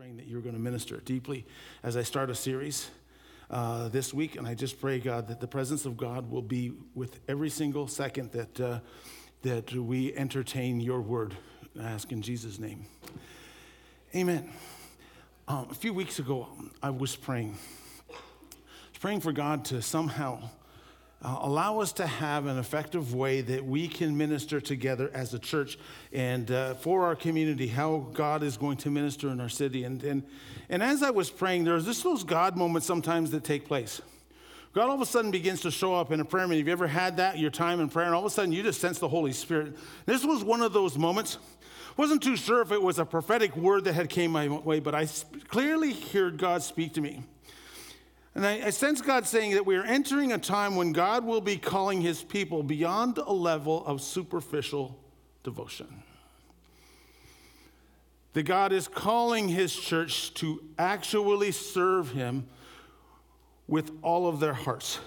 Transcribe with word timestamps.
praying 0.00 0.16
that 0.16 0.26
you're 0.26 0.40
going 0.40 0.54
to 0.54 0.60
minister 0.60 0.96
deeply 1.04 1.44
as 1.82 1.94
I 1.94 2.02
start 2.02 2.30
a 2.30 2.34
series 2.34 2.88
uh, 3.50 3.90
this 3.90 4.14
week. 4.14 4.36
And 4.36 4.46
I 4.46 4.54
just 4.54 4.80
pray, 4.80 4.98
God, 4.98 5.28
that 5.28 5.40
the 5.40 5.46
presence 5.46 5.84
of 5.84 5.98
God 5.98 6.30
will 6.30 6.40
be 6.40 6.72
with 6.94 7.20
every 7.28 7.50
single 7.50 7.86
second 7.86 8.32
that, 8.32 8.58
uh, 8.58 8.78
that 9.42 9.70
we 9.74 10.16
entertain 10.16 10.80
your 10.80 11.02
word. 11.02 11.36
I 11.78 11.82
ask 11.82 12.12
in 12.12 12.22
Jesus' 12.22 12.58
name. 12.58 12.86
Amen. 14.16 14.50
Um, 15.46 15.66
a 15.70 15.74
few 15.74 15.92
weeks 15.92 16.18
ago, 16.18 16.48
I 16.82 16.88
was 16.88 17.14
praying. 17.14 17.58
Praying 19.00 19.20
for 19.20 19.32
God 19.32 19.66
to 19.66 19.82
somehow 19.82 20.48
uh, 21.22 21.38
allow 21.42 21.80
us 21.80 21.92
to 21.92 22.06
have 22.06 22.46
an 22.46 22.58
effective 22.58 23.14
way 23.14 23.42
that 23.42 23.64
we 23.64 23.86
can 23.88 24.16
minister 24.16 24.60
together 24.60 25.10
as 25.12 25.34
a 25.34 25.38
church 25.38 25.78
and 26.12 26.50
uh, 26.50 26.74
for 26.74 27.04
our 27.04 27.14
community, 27.14 27.66
how 27.66 28.06
God 28.14 28.42
is 28.42 28.56
going 28.56 28.78
to 28.78 28.90
minister 28.90 29.28
in 29.28 29.40
our 29.40 29.48
city. 29.48 29.84
And, 29.84 30.02
and, 30.02 30.22
and 30.70 30.82
as 30.82 31.02
I 31.02 31.10
was 31.10 31.28
praying, 31.28 31.64
there's 31.64 31.84
just 31.84 32.02
those 32.02 32.24
God 32.24 32.56
moments 32.56 32.86
sometimes 32.86 33.30
that 33.32 33.44
take 33.44 33.66
place. 33.66 34.00
God 34.72 34.84
all 34.88 34.94
of 34.94 35.00
a 35.00 35.06
sudden 35.06 35.30
begins 35.30 35.60
to 35.62 35.70
show 35.70 35.94
up 35.94 36.12
in 36.12 36.20
a 36.20 36.24
prayer 36.24 36.46
meeting. 36.46 36.60
Have 36.60 36.68
you 36.68 36.72
ever 36.72 36.86
had 36.86 37.16
that, 37.16 37.38
your 37.38 37.50
time 37.50 37.80
in 37.80 37.88
prayer, 37.88 38.06
and 38.06 38.14
all 38.14 38.20
of 38.20 38.26
a 38.26 38.30
sudden 38.30 38.52
you 38.52 38.62
just 38.62 38.80
sense 38.80 38.98
the 38.98 39.08
Holy 39.08 39.32
Spirit? 39.32 39.76
This 40.06 40.24
was 40.24 40.44
one 40.44 40.62
of 40.62 40.72
those 40.72 40.96
moments. 40.96 41.38
Wasn't 41.96 42.22
too 42.22 42.36
sure 42.36 42.62
if 42.62 42.70
it 42.70 42.80
was 42.80 42.98
a 42.98 43.04
prophetic 43.04 43.56
word 43.56 43.84
that 43.84 43.94
had 43.94 44.08
came 44.08 44.30
my 44.30 44.48
way, 44.48 44.78
but 44.78 44.94
I 44.94 45.06
clearly 45.48 45.92
heard 45.92 46.38
God 46.38 46.62
speak 46.62 46.94
to 46.94 47.00
me. 47.00 47.24
And 48.34 48.46
I, 48.46 48.66
I, 48.66 48.70
sense 48.70 49.00
God 49.00 49.26
saying 49.26 49.52
that 49.52 49.66
we 49.66 49.76
are 49.76 49.84
entering 49.84 50.32
a 50.32 50.38
time 50.38 50.76
when 50.76 50.92
God 50.92 51.24
will 51.24 51.40
be 51.40 51.56
calling 51.56 52.00
his 52.00 52.22
people 52.22 52.62
beyond 52.62 53.18
a 53.18 53.32
level 53.32 53.84
of 53.84 54.00
superficial 54.00 54.96
devotion. 55.42 56.02
That 58.34 58.44
God 58.44 58.72
is 58.72 58.86
calling 58.86 59.48
his 59.48 59.74
church 59.74 60.32
to 60.34 60.62
actually 60.78 61.50
serve 61.50 62.12
him 62.12 62.46
with 63.66 63.90
all 64.02 64.28
of 64.28 64.38
their 64.38 64.54
hearts, 64.54 65.00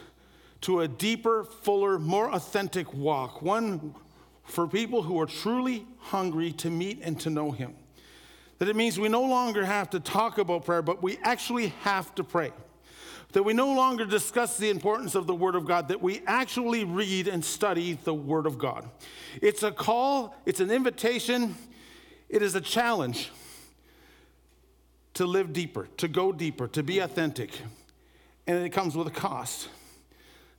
to 0.61 0.81
a 0.81 0.87
deeper, 0.87 1.45
fuller, 1.45 1.99
more 1.99 2.29
authentic 2.31 2.93
walk, 2.93 3.41
one 3.41 3.95
for 4.43 4.67
people 4.67 5.01
who 5.01 5.19
are 5.19 5.25
truly 5.25 5.85
hungry 5.99 6.51
to 6.51 6.69
meet 6.69 6.99
and 7.01 7.19
to 7.21 7.29
know 7.29 7.51
him. 7.51 7.73
That 8.59 8.67
it 8.67 8.75
means 8.75 8.99
we 8.99 9.09
no 9.09 9.23
longer 9.23 9.63
have 9.65 9.89
to 9.91 9.99
talk 10.01 10.37
about 10.37 10.65
prayer, 10.65 10.81
but 10.81 11.01
we 11.01 11.17
actually 11.23 11.67
have 11.81 12.13
to 12.15 12.23
pray 12.23 12.51
that 13.33 13.43
we 13.43 13.53
no 13.53 13.73
longer 13.73 14.05
discuss 14.05 14.57
the 14.57 14.69
importance 14.69 15.15
of 15.15 15.27
the 15.27 15.35
Word 15.35 15.55
of 15.55 15.65
God, 15.65 15.87
that 15.89 16.01
we 16.01 16.21
actually 16.25 16.85
read 16.85 17.27
and 17.27 17.43
study 17.43 17.97
the 18.03 18.13
Word 18.13 18.45
of 18.45 18.57
God. 18.57 18.89
It's 19.41 19.63
a 19.63 19.71
call, 19.71 20.35
it's 20.45 20.59
an 20.59 20.71
invitation, 20.71 21.55
it 22.29 22.41
is 22.41 22.55
a 22.55 22.61
challenge 22.61 23.31
to 25.15 25.25
live 25.25 25.51
deeper, 25.51 25.87
to 25.97 26.07
go 26.07 26.31
deeper, 26.31 26.67
to 26.69 26.83
be 26.83 26.99
authentic. 26.99 27.51
And 28.47 28.57
it 28.65 28.69
comes 28.69 28.95
with 28.95 29.07
a 29.07 29.11
cost. 29.11 29.67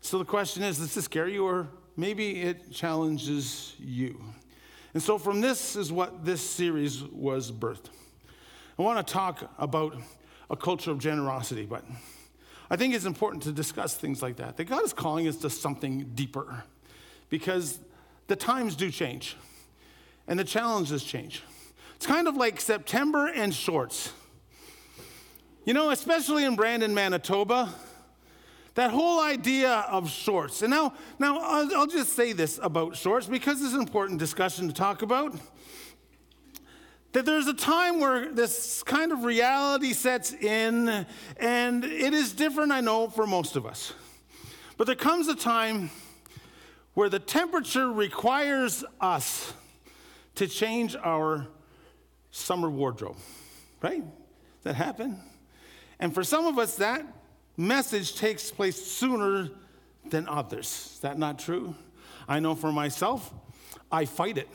So 0.01 0.19
the 0.19 0.25
question 0.25 0.63
is 0.63 0.79
does 0.79 0.95
this 0.95 1.05
scare 1.05 1.29
you, 1.29 1.47
or 1.47 1.69
maybe 1.97 2.43
it 2.43 2.73
challenges 2.73 3.75
you? 3.79 4.21
And 4.95 5.03
so, 5.03 5.19
from 5.19 5.41
this 5.41 5.75
is 5.75 5.91
what 5.91 6.25
this 6.25 6.41
series 6.41 7.03
was 7.03 7.51
birthed. 7.51 7.87
I 8.79 8.83
want 8.83 9.05
to 9.05 9.13
talk 9.13 9.51
about 9.59 9.97
a 10.51 10.57
culture 10.57 10.91
of 10.91 10.99
generosity, 10.99 11.67
but 11.67 11.85
I 12.71 12.77
think 12.77 12.95
it's 12.95 13.05
important 13.05 13.43
to 13.45 13.53
discuss 13.53 13.95
things 13.95 14.23
like 14.23 14.37
that, 14.37 14.57
that 14.57 14.65
God 14.65 14.85
is 14.85 14.93
calling 14.93 15.29
us 15.29 15.37
to 15.39 15.51
something 15.51 16.11
deeper 16.15 16.65
because 17.29 17.79
the 18.27 18.37
times 18.37 18.75
do 18.77 18.91
change 18.91 19.37
and 20.27 20.39
the 20.39 20.45
challenges 20.45 21.05
change. 21.05 21.43
It's 21.97 22.07
kind 22.07 22.27
of 22.27 22.37
like 22.37 22.61
September 22.61 23.29
and 23.29 23.55
shorts. 23.55 24.13
You 25.65 25.75
know, 25.75 25.91
especially 25.91 26.45
in 26.45 26.57
Brandon, 26.57 26.93
Manitoba, 26.93 27.73
that 28.75 28.91
whole 28.91 29.21
idea 29.21 29.87
of 29.89 30.11
shorts. 30.11 30.63
And 30.63 30.71
now, 30.71 30.95
now 31.19 31.39
I'll, 31.39 31.75
I'll 31.77 31.87
just 31.87 32.15
say 32.15 32.33
this 32.33 32.59
about 32.63 32.97
shorts 32.97 33.27
because 33.27 33.63
it's 33.63 33.73
an 33.73 33.81
important 33.81 34.19
discussion 34.19 34.69
to 34.69 34.75
talk 34.75 35.03
about 35.03 35.35
that 37.15 37.25
there's 37.25 37.47
a 37.47 37.55
time 37.55 38.01
where 38.01 38.33
this 38.33 38.83
kind 38.83 39.13
of 39.13 39.23
reality 39.23 39.93
sets 39.93 40.33
in, 40.33 41.07
and 41.39 41.85
it 41.85 42.13
is 42.13 42.33
different, 42.33 42.73
I 42.73 42.81
know, 42.81 43.09
for 43.09 43.25
most 43.25 43.55
of 43.55 43.65
us. 43.65 43.95
But 44.77 44.89
there 44.89 44.97
comes 44.97 45.29
a 45.29 45.37
time 45.37 45.91
where 46.95 47.09
the 47.09 47.21
temperature 47.21 47.91
requires 47.91 48.85
us 49.01 49.53
to 50.35 50.49
change 50.49 50.97
our 50.97 51.47
summer 52.33 52.69
wardrobe, 52.69 53.17
right? 53.81 54.03
That 54.65 54.75
happen? 54.75 55.21
And 56.01 56.13
for 56.13 56.25
some 56.25 56.47
of 56.47 56.59
us, 56.59 56.77
that 56.77 57.07
message 57.57 58.17
takes 58.17 58.51
place 58.51 58.85
sooner 58.85 59.51
than 60.11 60.27
others. 60.27 60.95
Is 60.95 60.99
that 61.03 61.17
not 61.17 61.39
true? 61.39 61.77
I 62.27 62.41
know 62.41 62.57
for 62.57 62.73
myself, 62.73 63.33
I 63.93 64.05
fight 64.05 64.37
it. 64.37 64.49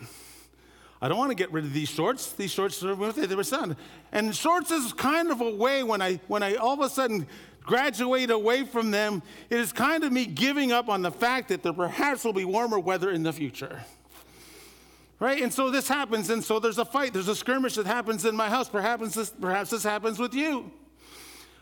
I 1.02 1.08
don't 1.08 1.18
want 1.18 1.32
to 1.32 1.36
get 1.36 1.52
rid 1.52 1.64
of 1.64 1.74
these 1.74 1.90
shorts. 1.90 2.34
These 2.34 2.52
shorts 2.52 2.84
are 2.84 2.96
they 2.96 3.36
were 3.36 3.44
son. 3.44 3.78
And 4.12 4.36
shorts 4.36 4.70
is 4.70 4.92
kind 4.92 5.32
of 5.32 5.40
a 5.40 5.50
way 5.50 5.84
when 5.84 6.02
I 6.02 6.20
when 6.28 6.44
I 6.44 6.56
all 6.56 6.74
of 6.74 6.82
a 6.82 6.90
sudden 6.90 7.26
graduate 7.62 8.32
away 8.32 8.64
from 8.64 8.92
them, 8.92 9.22
it 9.50 9.60
is 9.60 9.72
kind 9.72 10.04
of 10.04 10.12
me 10.12 10.26
giving 10.26 10.72
up 10.72 10.90
on 10.90 11.02
the 11.02 11.12
fact 11.12 11.50
that 11.50 11.64
there 11.64 11.74
perhaps 11.74 12.24
will 12.26 12.34
be 12.34 12.44
warmer 12.44 12.80
weather 12.80 13.12
in 13.12 13.24
the 13.24 13.32
future. 13.32 13.82
Right? 15.20 15.42
And 15.42 15.54
so 15.54 15.70
this 15.70 15.88
happens, 15.88 16.30
and 16.30 16.44
so 16.44 16.60
there's 16.60 16.78
a 16.78 16.86
fight, 16.86 17.14
there's 17.14 17.28
a 17.28 17.36
skirmish 17.36 17.76
that 17.76 17.86
happens 17.86 18.26
in 18.26 18.36
my 18.36 18.50
house. 18.50 18.70
Perhaps 18.70 19.14
this, 19.16 19.30
perhaps 19.30 19.70
this 19.70 19.84
happens 19.84 20.18
with 20.18 20.34
you. 20.34 20.72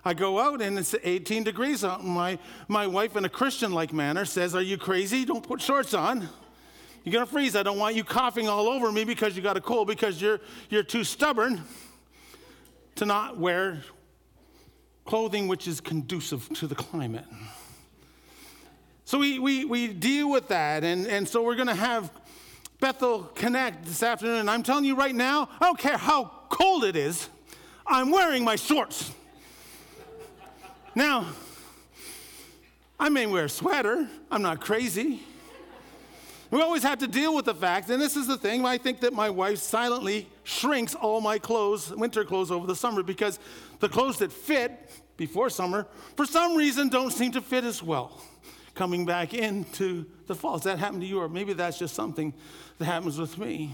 I 0.05 0.13
go 0.13 0.39
out 0.39 0.61
and 0.61 0.79
it's 0.79 0.95
18 1.03 1.43
degrees 1.43 1.83
out, 1.83 2.01
and 2.01 2.09
my, 2.09 2.39
my 2.67 2.87
wife, 2.87 3.17
in 3.17 3.25
a 3.25 3.29
Christian 3.29 3.73
like 3.73 3.91
manner, 3.91 4.25
says, 4.25 4.55
Are 4.55 4.61
you 4.61 4.77
crazy? 4.77 5.25
Don't 5.25 5.45
put 5.45 5.59
shorts 5.59 5.93
on. 5.93 6.29
You're 7.07 7.13
going 7.13 7.25
to 7.25 7.31
freeze. 7.31 7.55
I 7.55 7.63
don't 7.63 7.77
want 7.77 7.95
you 7.95 8.03
coughing 8.03 8.49
all 8.49 8.67
over 8.67 8.91
me 8.91 9.05
because 9.05 9.37
you 9.37 9.41
got 9.41 9.55
a 9.55 9.61
cold 9.61 9.87
because 9.87 10.21
you're, 10.21 10.41
you're 10.69 10.83
too 10.83 11.05
stubborn 11.05 11.61
to 12.95 13.05
not 13.05 13.37
wear 13.37 13.81
clothing 15.05 15.47
which 15.47 15.69
is 15.69 15.79
conducive 15.79 16.49
to 16.55 16.67
the 16.67 16.75
climate. 16.75 17.23
So 19.05 19.19
we, 19.19 19.39
we, 19.39 19.63
we 19.63 19.87
deal 19.87 20.29
with 20.29 20.49
that. 20.49 20.83
And, 20.83 21.07
and 21.07 21.25
so 21.25 21.43
we're 21.43 21.55
going 21.55 21.69
to 21.69 21.75
have 21.75 22.11
Bethel 22.81 23.23
Connect 23.35 23.85
this 23.85 24.03
afternoon. 24.03 24.41
And 24.41 24.49
I'm 24.49 24.61
telling 24.61 24.83
you 24.83 24.97
right 24.97 25.15
now, 25.15 25.47
I 25.61 25.65
don't 25.65 25.79
care 25.79 25.95
how 25.95 26.29
cold 26.49 26.83
it 26.83 26.97
is, 26.97 27.29
I'm 27.85 28.11
wearing 28.11 28.43
my 28.43 28.57
shorts. 28.57 29.13
Now, 30.93 31.25
I 32.99 33.07
may 33.07 33.27
wear 33.27 33.45
a 33.45 33.49
sweater, 33.49 34.09
I'm 34.29 34.41
not 34.41 34.59
crazy. 34.59 35.23
We 36.49 36.61
always 36.61 36.83
have 36.83 36.99
to 36.99 37.07
deal 37.07 37.35
with 37.35 37.45
the 37.45 37.53
fact, 37.53 37.89
and 37.89 38.01
this 38.01 38.15
is 38.15 38.27
the 38.27 38.37
thing, 38.37 38.65
I 38.65 38.77
think 38.77 39.01
that 39.01 39.13
my 39.13 39.29
wife 39.29 39.57
silently 39.59 40.29
shrinks 40.43 40.95
all 40.95 41.19
my 41.19 41.37
clothes, 41.37 41.93
winter 41.93 42.23
clothes 42.23 42.51
over 42.51 42.65
the 42.65 42.75
summer, 42.75 43.03
because 43.03 43.39
the 43.79 43.89
clothes 43.89 44.17
that 44.19 44.31
fit 44.31 44.89
before 45.17 45.49
summer, 45.49 45.87
for 46.15 46.25
some 46.25 46.55
reason, 46.55 46.87
don't 46.87 47.11
seem 47.11 47.33
to 47.33 47.41
fit 47.41 47.65
as 47.65 47.83
well 47.83 48.21
coming 48.75 49.05
back 49.05 49.33
into 49.33 50.05
the 50.27 50.35
fall. 50.35 50.53
Does 50.53 50.63
that 50.63 50.79
happen 50.79 50.99
to 50.99 51.05
you? 51.05 51.19
Or 51.19 51.27
maybe 51.27 51.53
that's 51.53 51.79
just 51.79 51.95
something 51.95 52.33
that 52.77 52.85
happens 52.85 53.17
with 53.17 53.37
me. 53.37 53.73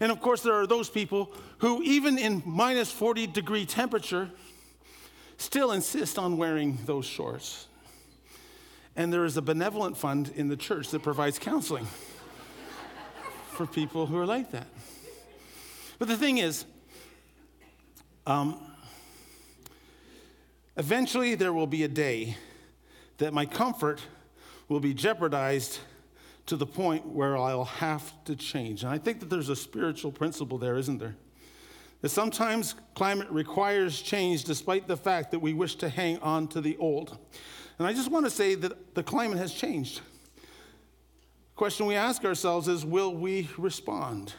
And 0.00 0.12
of 0.12 0.20
course, 0.20 0.42
there 0.42 0.54
are 0.54 0.66
those 0.66 0.90
people 0.90 1.32
who, 1.58 1.82
even 1.82 2.18
in 2.18 2.42
minus 2.44 2.90
40 2.90 3.28
degree 3.28 3.64
temperature, 3.64 4.30
still 5.38 5.72
insist 5.72 6.18
on 6.18 6.36
wearing 6.36 6.78
those 6.84 7.06
shorts. 7.06 7.68
And 8.94 9.12
there 9.12 9.24
is 9.24 9.36
a 9.36 9.42
benevolent 9.42 9.96
fund 9.96 10.32
in 10.34 10.48
the 10.48 10.56
church 10.56 10.90
that 10.90 11.02
provides 11.02 11.38
counseling 11.38 11.86
for 13.52 13.66
people 13.66 14.06
who 14.06 14.18
are 14.18 14.26
like 14.26 14.50
that. 14.50 14.66
But 15.98 16.08
the 16.08 16.16
thing 16.16 16.38
is, 16.38 16.64
um, 18.26 18.60
eventually 20.76 21.34
there 21.34 21.52
will 21.52 21.66
be 21.66 21.84
a 21.84 21.88
day 21.88 22.36
that 23.18 23.32
my 23.32 23.46
comfort 23.46 24.00
will 24.68 24.80
be 24.80 24.94
jeopardized 24.94 25.78
to 26.46 26.56
the 26.56 26.66
point 26.66 27.06
where 27.06 27.36
I'll 27.36 27.64
have 27.64 28.12
to 28.24 28.34
change. 28.34 28.82
And 28.82 28.92
I 28.92 28.98
think 28.98 29.20
that 29.20 29.30
there's 29.30 29.48
a 29.48 29.56
spiritual 29.56 30.10
principle 30.10 30.58
there, 30.58 30.76
isn't 30.76 30.98
there? 30.98 31.14
That 32.00 32.08
sometimes 32.08 32.74
climate 32.94 33.30
requires 33.30 34.02
change 34.02 34.44
despite 34.44 34.88
the 34.88 34.96
fact 34.96 35.30
that 35.30 35.38
we 35.38 35.52
wish 35.52 35.76
to 35.76 35.88
hang 35.88 36.18
on 36.18 36.48
to 36.48 36.60
the 36.60 36.76
old. 36.78 37.16
And 37.78 37.86
I 37.86 37.92
just 37.92 38.10
want 38.10 38.26
to 38.26 38.30
say 38.30 38.54
that 38.56 38.94
the 38.94 39.02
climate 39.02 39.38
has 39.38 39.52
changed. 39.52 40.00
The 40.36 41.56
question 41.56 41.86
we 41.86 41.94
ask 41.94 42.24
ourselves 42.24 42.68
is 42.68 42.84
will 42.84 43.14
we 43.14 43.48
respond? 43.56 44.34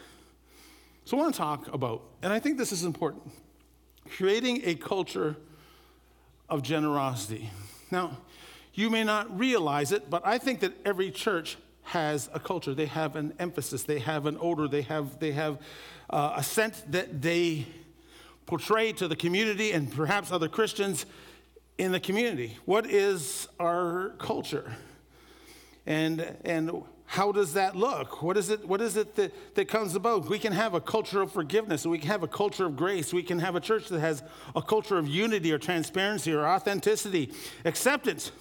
So 1.06 1.18
I 1.18 1.22
want 1.22 1.34
to 1.34 1.38
talk 1.38 1.74
about, 1.74 2.04
and 2.22 2.32
I 2.32 2.40
think 2.40 2.58
this 2.58 2.72
is 2.72 2.84
important, 2.84 3.24
creating 4.10 4.62
a 4.64 4.76
culture 4.76 5.36
of 6.48 6.62
generosity. 6.62 7.50
Now, 7.92 8.18
you 8.74 8.90
may 8.90 9.04
not 9.04 9.38
realize 9.38 9.92
it, 9.92 10.10
but 10.10 10.26
I 10.26 10.38
think 10.38 10.62
that 10.62 10.74
every 10.86 11.12
church 11.12 11.58
has 11.84 12.30
a 12.34 12.40
culture. 12.40 12.74
They 12.74 12.86
have 12.86 13.16
an 13.16 13.34
emphasis, 13.40 13.84
they 13.84 14.00
have 14.00 14.26
an 14.26 14.38
odor, 14.40 14.68
they 14.68 14.82
have, 14.84 15.20
they 15.20 15.34
have 15.34 15.60
uh, 16.10 16.34
a 16.38 16.44
scent 16.44 16.84
that 16.92 17.22
they 17.22 17.68
portray 18.46 18.94
to 18.94 19.08
the 19.08 19.16
community 19.16 19.72
and 19.72 19.92
perhaps 19.92 20.32
other 20.32 20.48
Christians 20.48 21.06
in 21.78 21.92
the 21.92 22.00
community? 22.00 22.58
What 22.66 22.86
is 22.86 23.48
our 23.60 24.10
culture? 24.20 24.76
And, 25.86 26.36
and 26.46 26.84
how 27.06 27.32
does 27.32 27.54
that 27.54 27.76
look? 27.76 28.24
What 28.24 28.38
is 28.38 28.50
it, 28.50 28.68
what 28.68 28.82
is 28.82 28.98
it 28.98 29.16
that, 29.16 29.56
that 29.56 29.68
comes 29.68 29.96
about? 29.96 30.30
We 30.30 30.40
can 30.40 30.54
have 30.54 30.74
a 30.74 30.82
culture 30.82 31.22
of 31.22 31.32
forgiveness, 31.32 31.86
we 31.86 32.00
can 32.00 32.08
have 32.10 32.24
a 32.24 32.28
culture 32.28 32.66
of 32.66 32.76
grace, 32.76 33.14
we 33.14 33.24
can 33.24 33.40
have 33.40 33.56
a 33.56 33.60
church 33.60 33.90
that 33.90 34.00
has 34.00 34.24
a 34.56 34.62
culture 34.62 34.98
of 34.98 35.08
unity 35.08 35.52
or 35.52 35.58
transparency 35.58 36.34
or 36.34 36.46
authenticity, 36.48 37.32
acceptance, 37.66 38.32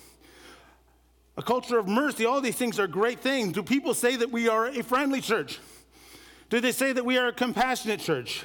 a 1.37 1.43
culture 1.43 1.79
of 1.79 1.88
mercy. 1.88 2.25
All 2.25 2.40
these 2.40 2.56
things 2.56 2.79
are 2.79 2.87
great 2.87 3.20
things. 3.20 3.55
Do 3.55 3.62
people 3.62 3.94
say 3.94 4.17
that 4.17 4.31
we 4.31 4.49
are 4.49 4.67
a 4.67 4.82
friendly 4.82 5.20
church? 5.20 5.58
Do 6.50 6.61
they 6.61 6.73
say 6.73 6.93
that 6.93 7.05
we 7.05 7.17
are 7.19 7.29
a 7.29 7.32
compassionate 7.32 8.00
church? 8.00 8.44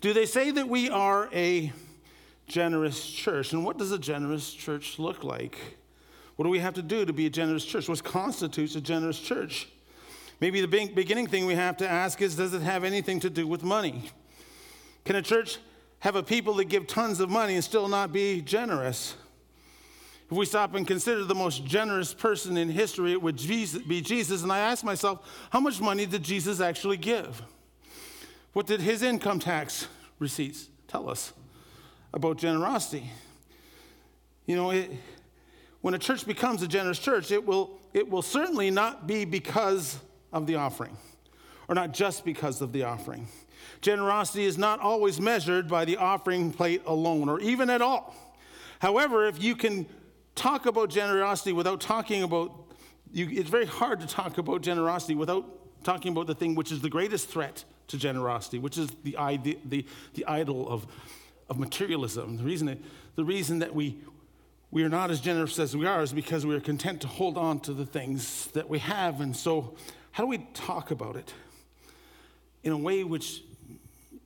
Do 0.00 0.12
they 0.12 0.26
say 0.26 0.50
that 0.50 0.68
we 0.68 0.90
are 0.90 1.28
a 1.32 1.72
generous 2.46 3.06
church? 3.06 3.52
And 3.52 3.64
what 3.64 3.78
does 3.78 3.92
a 3.92 3.98
generous 3.98 4.52
church 4.52 4.98
look 4.98 5.24
like? 5.24 5.58
What 6.36 6.44
do 6.44 6.50
we 6.50 6.58
have 6.58 6.74
to 6.74 6.82
do 6.82 7.04
to 7.04 7.12
be 7.12 7.26
a 7.26 7.30
generous 7.30 7.64
church? 7.64 7.88
What 7.88 8.02
constitutes 8.02 8.74
a 8.74 8.80
generous 8.80 9.20
church? 9.20 9.68
Maybe 10.40 10.60
the 10.60 10.66
beginning 10.66 11.26
thing 11.26 11.46
we 11.46 11.54
have 11.54 11.76
to 11.78 11.88
ask 11.88 12.20
is 12.20 12.36
does 12.36 12.54
it 12.54 12.62
have 12.62 12.84
anything 12.84 13.20
to 13.20 13.30
do 13.30 13.46
with 13.46 13.62
money? 13.62 14.10
Can 15.04 15.16
a 15.16 15.22
church 15.22 15.58
have 16.00 16.16
a 16.16 16.22
people 16.22 16.54
that 16.54 16.64
give 16.64 16.86
tons 16.86 17.20
of 17.20 17.30
money 17.30 17.54
and 17.54 17.64
still 17.64 17.88
not 17.88 18.12
be 18.12 18.40
generous? 18.40 19.14
If 20.30 20.36
we 20.36 20.46
stop 20.46 20.74
and 20.74 20.86
consider 20.86 21.24
the 21.24 21.34
most 21.34 21.64
generous 21.64 22.12
person 22.12 22.56
in 22.56 22.68
history, 22.68 23.12
it 23.12 23.22
would 23.22 23.36
be 23.36 24.00
Jesus. 24.00 24.42
And 24.42 24.50
I 24.50 24.58
ask 24.58 24.82
myself, 24.82 25.20
how 25.50 25.60
much 25.60 25.80
money 25.80 26.06
did 26.06 26.22
Jesus 26.22 26.60
actually 26.60 26.96
give? 26.96 27.42
What 28.54 28.66
did 28.66 28.80
his 28.80 29.02
income 29.02 29.38
tax 29.38 29.86
receipts 30.18 30.68
tell 30.88 31.08
us 31.08 31.32
about 32.14 32.38
generosity? 32.38 33.10
You 34.46 34.56
know, 34.56 34.70
it, 34.70 34.90
when 35.80 35.94
a 35.94 35.98
church 35.98 36.26
becomes 36.26 36.62
a 36.62 36.68
generous 36.68 36.98
church, 36.98 37.30
it 37.30 37.44
will, 37.44 37.78
it 37.92 38.08
will 38.08 38.22
certainly 38.22 38.70
not 38.70 39.06
be 39.06 39.24
because 39.24 39.98
of 40.32 40.46
the 40.46 40.54
offering, 40.54 40.96
or 41.68 41.74
not 41.74 41.92
just 41.92 42.24
because 42.24 42.62
of 42.62 42.72
the 42.72 42.84
offering. 42.84 43.26
Generosity 43.80 44.44
is 44.44 44.56
not 44.56 44.80
always 44.80 45.20
measured 45.20 45.68
by 45.68 45.84
the 45.84 45.96
offering 45.96 46.52
plate 46.52 46.82
alone, 46.86 47.28
or 47.28 47.40
even 47.40 47.68
at 47.68 47.82
all. 47.82 48.14
However, 48.78 49.26
if 49.26 49.42
you 49.42 49.56
can 49.56 49.86
talk 50.34 50.66
about 50.66 50.90
generosity 50.90 51.52
without 51.52 51.80
talking 51.80 52.22
about, 52.22 52.52
you, 53.12 53.28
it's 53.30 53.50
very 53.50 53.66
hard 53.66 54.00
to 54.00 54.06
talk 54.06 54.38
about 54.38 54.62
generosity 54.62 55.14
without 55.14 55.44
talking 55.84 56.12
about 56.12 56.26
the 56.26 56.34
thing 56.34 56.54
which 56.54 56.72
is 56.72 56.80
the 56.80 56.88
greatest 56.88 57.28
threat 57.28 57.64
to 57.88 57.98
generosity, 57.98 58.58
which 58.58 58.78
is 58.78 58.88
the, 59.02 59.16
the, 59.42 59.58
the, 59.64 59.86
the 60.14 60.26
idol 60.26 60.68
of, 60.68 60.86
of 61.48 61.58
materialism. 61.58 62.36
The 62.36 62.44
reason, 62.44 62.82
the 63.16 63.24
reason 63.24 63.58
that 63.60 63.74
we, 63.74 63.98
we 64.70 64.82
are 64.82 64.88
not 64.88 65.10
as 65.10 65.20
generous 65.20 65.58
as 65.58 65.76
we 65.76 65.86
are 65.86 66.02
is 66.02 66.12
because 66.12 66.46
we 66.46 66.54
are 66.54 66.60
content 66.60 67.00
to 67.02 67.08
hold 67.08 67.36
on 67.36 67.60
to 67.60 67.72
the 67.72 67.86
things 67.86 68.48
that 68.48 68.68
we 68.68 68.78
have. 68.80 69.20
And 69.20 69.36
so, 69.36 69.76
how 70.12 70.24
do 70.24 70.28
we 70.28 70.38
talk 70.54 70.90
about 70.90 71.16
it 71.16 71.32
in 72.62 72.72
a 72.72 72.78
way 72.78 73.04
which 73.04 73.42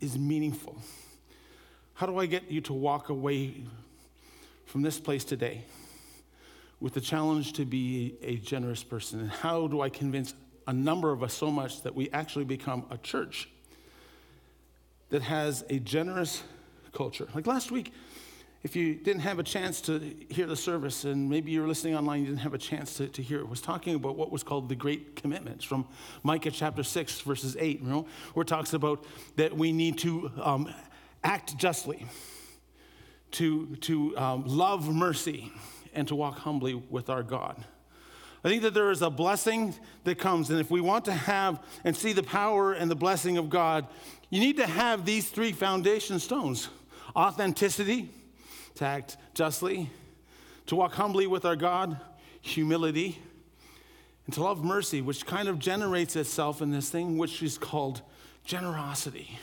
is 0.01 0.19
meaningful? 0.19 0.77
How 1.95 2.07
do 2.07 2.19
I 2.19 2.27
get 2.27 2.51
you 2.51 2.61
to 2.63 2.73
walk 2.73 3.09
away 3.09 3.65
from 4.67 4.83
this 4.83 5.01
place 5.01 5.25
today 5.25 5.65
with 6.81 6.95
the 6.95 7.01
challenge 7.01 7.55
to 7.55 7.65
be 7.65 8.17
a 8.23 8.37
generous 8.37 8.85
person? 8.85 9.21
And 9.21 9.31
how 9.31 9.67
do 9.67 9.81
I 9.81 9.89
convince 9.89 10.35
a 10.69 10.73
number 10.73 11.11
of 11.11 11.23
us 11.23 11.33
so 11.33 11.51
much 11.51 11.83
that 11.83 11.95
we 11.95 12.11
actually 12.11 12.45
become 12.45 12.85
a 12.91 12.99
church 12.99 13.49
that 15.09 15.23
has 15.23 15.65
a 15.71 15.79
generous 15.79 16.43
culture? 16.99 17.29
Like 17.33 17.47
last 17.47 17.71
week, 17.71 17.93
if 18.65 18.75
you 18.75 18.97
didn't 18.97 19.21
have 19.21 19.39
a 19.39 19.45
chance 19.45 19.81
to 19.83 20.01
hear 20.29 20.47
the 20.47 20.57
service, 20.57 21.05
and 21.05 21.31
maybe 21.31 21.53
you're 21.53 21.69
listening 21.69 21.95
online, 21.95 22.21
you 22.21 22.27
didn't 22.27 22.41
have 22.41 22.55
a 22.55 22.59
chance 22.59 22.95
to, 22.95 23.07
to 23.07 23.23
hear 23.23 23.39
it, 23.39 23.49
was 23.49 23.61
talking 23.61 23.95
about 23.95 24.17
what 24.17 24.33
was 24.33 24.43
called 24.43 24.69
the 24.69 24.75
Great 24.75 25.15
Commitments 25.15 25.65
from 25.65 25.87
Micah 26.25 26.51
chapter 26.51 26.83
6, 26.83 27.21
verses 27.21 27.57
8, 27.59 27.83
you 27.83 27.89
know, 27.89 28.07
where 28.35 28.43
it 28.43 28.49
talks 28.49 28.73
about 28.73 29.05
that 29.37 29.57
we 29.57 29.71
need 29.71 29.97
to 29.99 30.33
um, 30.43 30.75
act 31.23 31.57
justly, 31.57 32.05
to, 33.31 33.77
to 33.77 34.19
um, 34.19 34.45
love 34.45 34.93
mercy, 34.93 35.53
and 35.95 36.09
to 36.09 36.17
walk 36.17 36.39
humbly 36.39 36.75
with 36.75 37.09
our 37.09 37.23
God. 37.23 37.65
I 38.43 38.49
think 38.49 38.63
that 38.63 38.75
there 38.75 38.91
is 38.91 39.03
a 39.03 39.11
blessing 39.11 39.73
that 40.03 40.19
comes, 40.19 40.51
and 40.51 40.59
if 40.59 40.69
we 40.69 40.81
want 40.81 41.05
to 41.05 41.13
have 41.13 41.63
and 41.85 41.97
see 41.97 42.13
the 42.13 42.25
power 42.25 42.73
and 42.73 42.91
the 42.91 42.97
blessing 42.97 43.39
of 43.39 43.51
God, 43.51 43.87
you 44.31 44.41
need 44.41 44.57
to 44.57 44.67
have 44.67 45.05
these 45.05 45.29
three 45.31 45.53
foundation 45.53 46.19
stones 46.19 46.69
authenticity 47.19 48.09
to 48.77 48.85
act 48.85 49.17
justly, 49.35 49.91
to 50.67 50.77
walk 50.77 50.93
humbly 50.93 51.27
with 51.27 51.45
our 51.45 51.57
God, 51.57 51.99
humility, 52.41 53.19
and 54.25 54.35
to 54.35 54.43
love 54.43 54.63
mercy, 54.63 55.03
which 55.03 55.27
kind 55.27 55.49
of 55.49 55.59
generates 55.59 56.15
itself 56.15 56.63
in 56.63 56.71
this 56.71 56.91
thing 56.91 57.19
which 57.19 57.43
is 57.43 57.59
called 57.59 58.03
generosity. 58.45 59.37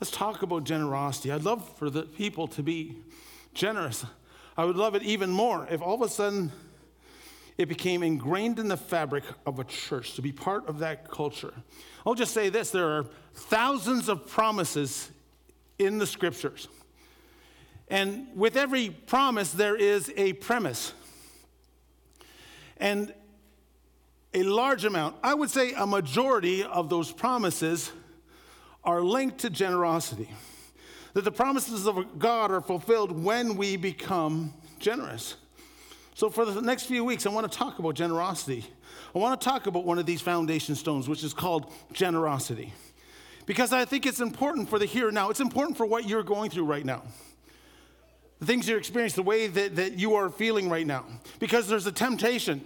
Let's 0.00 0.12
talk 0.12 0.42
about 0.42 0.64
generosity. 0.64 1.32
I'd 1.32 1.42
love 1.42 1.68
for 1.78 1.90
the 1.90 2.02
people 2.02 2.46
to 2.48 2.62
be 2.62 2.98
generous. 3.54 4.04
I 4.56 4.64
would 4.64 4.76
love 4.76 4.94
it 4.94 5.02
even 5.02 5.30
more 5.30 5.66
if 5.70 5.82
all 5.82 5.94
of 5.94 6.02
a 6.02 6.08
sudden 6.08 6.52
it 7.58 7.68
became 7.68 8.02
ingrained 8.02 8.58
in 8.58 8.68
the 8.68 8.76
fabric 8.76 9.24
of 9.46 9.58
a 9.58 9.64
church 9.64 10.14
to 10.14 10.22
be 10.22 10.30
part 10.30 10.68
of 10.68 10.78
that 10.80 11.10
culture. 11.10 11.54
I'll 12.06 12.14
just 12.14 12.34
say 12.34 12.50
this 12.50 12.70
there 12.70 12.90
are 12.90 13.06
thousands 13.34 14.08
of 14.08 14.28
promises 14.28 15.10
in 15.78 15.98
the 15.98 16.06
scriptures. 16.06 16.68
And 17.88 18.28
with 18.34 18.56
every 18.56 18.90
promise, 18.90 19.52
there 19.52 19.76
is 19.76 20.12
a 20.16 20.32
premise. 20.34 20.92
And 22.78 23.12
a 24.32 24.42
large 24.42 24.84
amount, 24.84 25.16
I 25.22 25.34
would 25.34 25.50
say 25.50 25.72
a 25.74 25.86
majority 25.86 26.64
of 26.64 26.88
those 26.88 27.12
promises 27.12 27.92
are 28.82 29.00
linked 29.00 29.38
to 29.38 29.50
generosity. 29.50 30.28
That 31.12 31.22
the 31.22 31.32
promises 31.32 31.86
of 31.86 32.18
God 32.18 32.50
are 32.50 32.60
fulfilled 32.60 33.12
when 33.12 33.56
we 33.56 33.76
become 33.76 34.52
generous. 34.80 35.36
So, 36.16 36.28
for 36.28 36.44
the 36.44 36.60
next 36.60 36.84
few 36.86 37.04
weeks, 37.04 37.26
I 37.26 37.30
want 37.30 37.50
to 37.50 37.58
talk 37.58 37.78
about 37.78 37.94
generosity. 37.94 38.64
I 39.14 39.18
want 39.18 39.40
to 39.40 39.44
talk 39.44 39.66
about 39.66 39.84
one 39.84 39.98
of 39.98 40.06
these 40.06 40.20
foundation 40.20 40.74
stones, 40.74 41.08
which 41.08 41.22
is 41.22 41.32
called 41.32 41.72
generosity. 41.92 42.72
Because 43.46 43.72
I 43.72 43.84
think 43.84 44.06
it's 44.06 44.20
important 44.20 44.68
for 44.68 44.78
the 44.78 44.86
here 44.86 45.06
and 45.06 45.14
now. 45.14 45.30
It's 45.30 45.40
important 45.40 45.76
for 45.76 45.86
what 45.86 46.08
you're 46.08 46.22
going 46.22 46.50
through 46.50 46.64
right 46.64 46.84
now 46.84 47.02
the 48.44 48.52
things 48.52 48.68
you're 48.68 48.78
experiencing, 48.78 49.24
the 49.24 49.28
way 49.28 49.46
that, 49.46 49.76
that 49.76 49.98
you 49.98 50.14
are 50.14 50.28
feeling 50.28 50.68
right 50.68 50.86
now. 50.86 51.06
Because 51.38 51.66
there's 51.66 51.86
a 51.86 51.92
temptation 51.92 52.62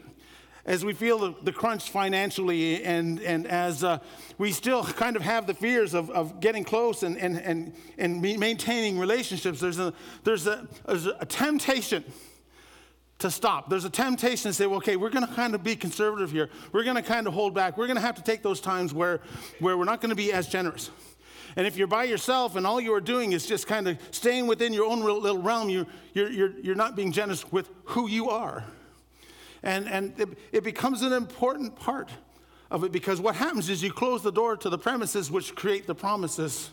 as 0.67 0.85
we 0.85 0.93
feel 0.93 1.19
the, 1.19 1.35
the 1.45 1.52
crunch 1.52 1.91
financially 1.91 2.83
and, 2.85 3.21
and 3.21 3.47
as 3.47 3.85
uh, 3.85 3.99
we 4.38 4.50
still 4.50 4.83
kind 4.85 5.14
of 5.14 5.23
have 5.23 5.47
the 5.47 5.55
fears 5.55 5.95
of, 5.95 6.11
of 6.11 6.41
getting 6.41 6.64
close 6.64 7.05
and, 7.05 7.17
and, 7.17 7.38
and, 7.38 7.73
and 7.97 8.21
maintaining 8.21 8.99
relationships, 8.99 9.61
there's 9.61 9.79
a, 9.79 9.95
there's, 10.25 10.47
a, 10.47 10.67
there's 10.85 11.07
a 11.07 11.25
temptation 11.25 12.05
to 13.21 13.31
stop. 13.31 13.71
There's 13.71 13.85
a 13.85 13.91
temptation 13.91 14.50
to 14.50 14.55
say, 14.55 14.67
well, 14.67 14.79
okay, 14.79 14.97
we're 14.97 15.11
going 15.11 15.26
to 15.26 15.33
kind 15.33 15.55
of 15.55 15.62
be 15.62 15.76
conservative 15.76 16.33
here. 16.33 16.50
We're 16.73 16.85
going 16.85 16.97
to 16.97 17.02
kind 17.02 17.26
of 17.26 17.35
hold 17.35 17.55
back. 17.55 17.79
We're 17.79 17.87
going 17.87 17.97
to 17.97 18.02
have 18.02 18.17
to 18.17 18.23
take 18.23 18.43
those 18.43 18.61
times 18.61 18.93
where, 18.93 19.21
where 19.61 19.79
we're 19.79 19.85
not 19.85 20.00
going 20.00 20.11
to 20.11 20.17
be 20.17 20.33
as 20.33 20.49
generous. 20.49 20.91
And 21.59 21.67
if 21.67 21.77
you're 21.77 21.88
by 21.88 22.05
yourself 22.05 22.55
and 22.55 22.65
all 22.65 22.81
you 22.81 22.95
are 22.95 23.00
doing 23.00 23.33
is 23.33 23.45
just 23.45 23.67
kind 23.67 23.88
of 23.88 23.99
staying 24.12 24.47
within 24.47 24.73
your 24.73 24.85
own 24.87 25.00
little 25.00 25.43
realm, 25.43 25.69
you, 25.69 25.87
you're, 26.15 26.31
you're, 26.31 26.53
you're 26.61 26.77
not 26.77 26.95
being 26.95 27.11
generous 27.11 27.50
with 27.50 27.69
who 27.83 28.09
you 28.09 28.31
are. 28.31 28.62
And, 29.65 29.88
and 29.88 30.21
it, 30.21 30.29
it 30.53 30.62
becomes 30.62 31.03
an 31.03 31.12
important 31.12 31.75
part 31.75 32.11
of 32.71 32.85
it 32.85 32.93
because 32.93 33.21
what 33.21 33.35
happens 33.35 33.69
is 33.69 33.83
you 33.83 33.93
close 33.93 34.23
the 34.23 34.31
door 34.31 34.57
to 34.57 34.71
the 34.71 34.79
premises 34.79 35.33
which 35.33 35.57
create 35.57 35.88
the 35.88 35.97
promises. 35.97 36.71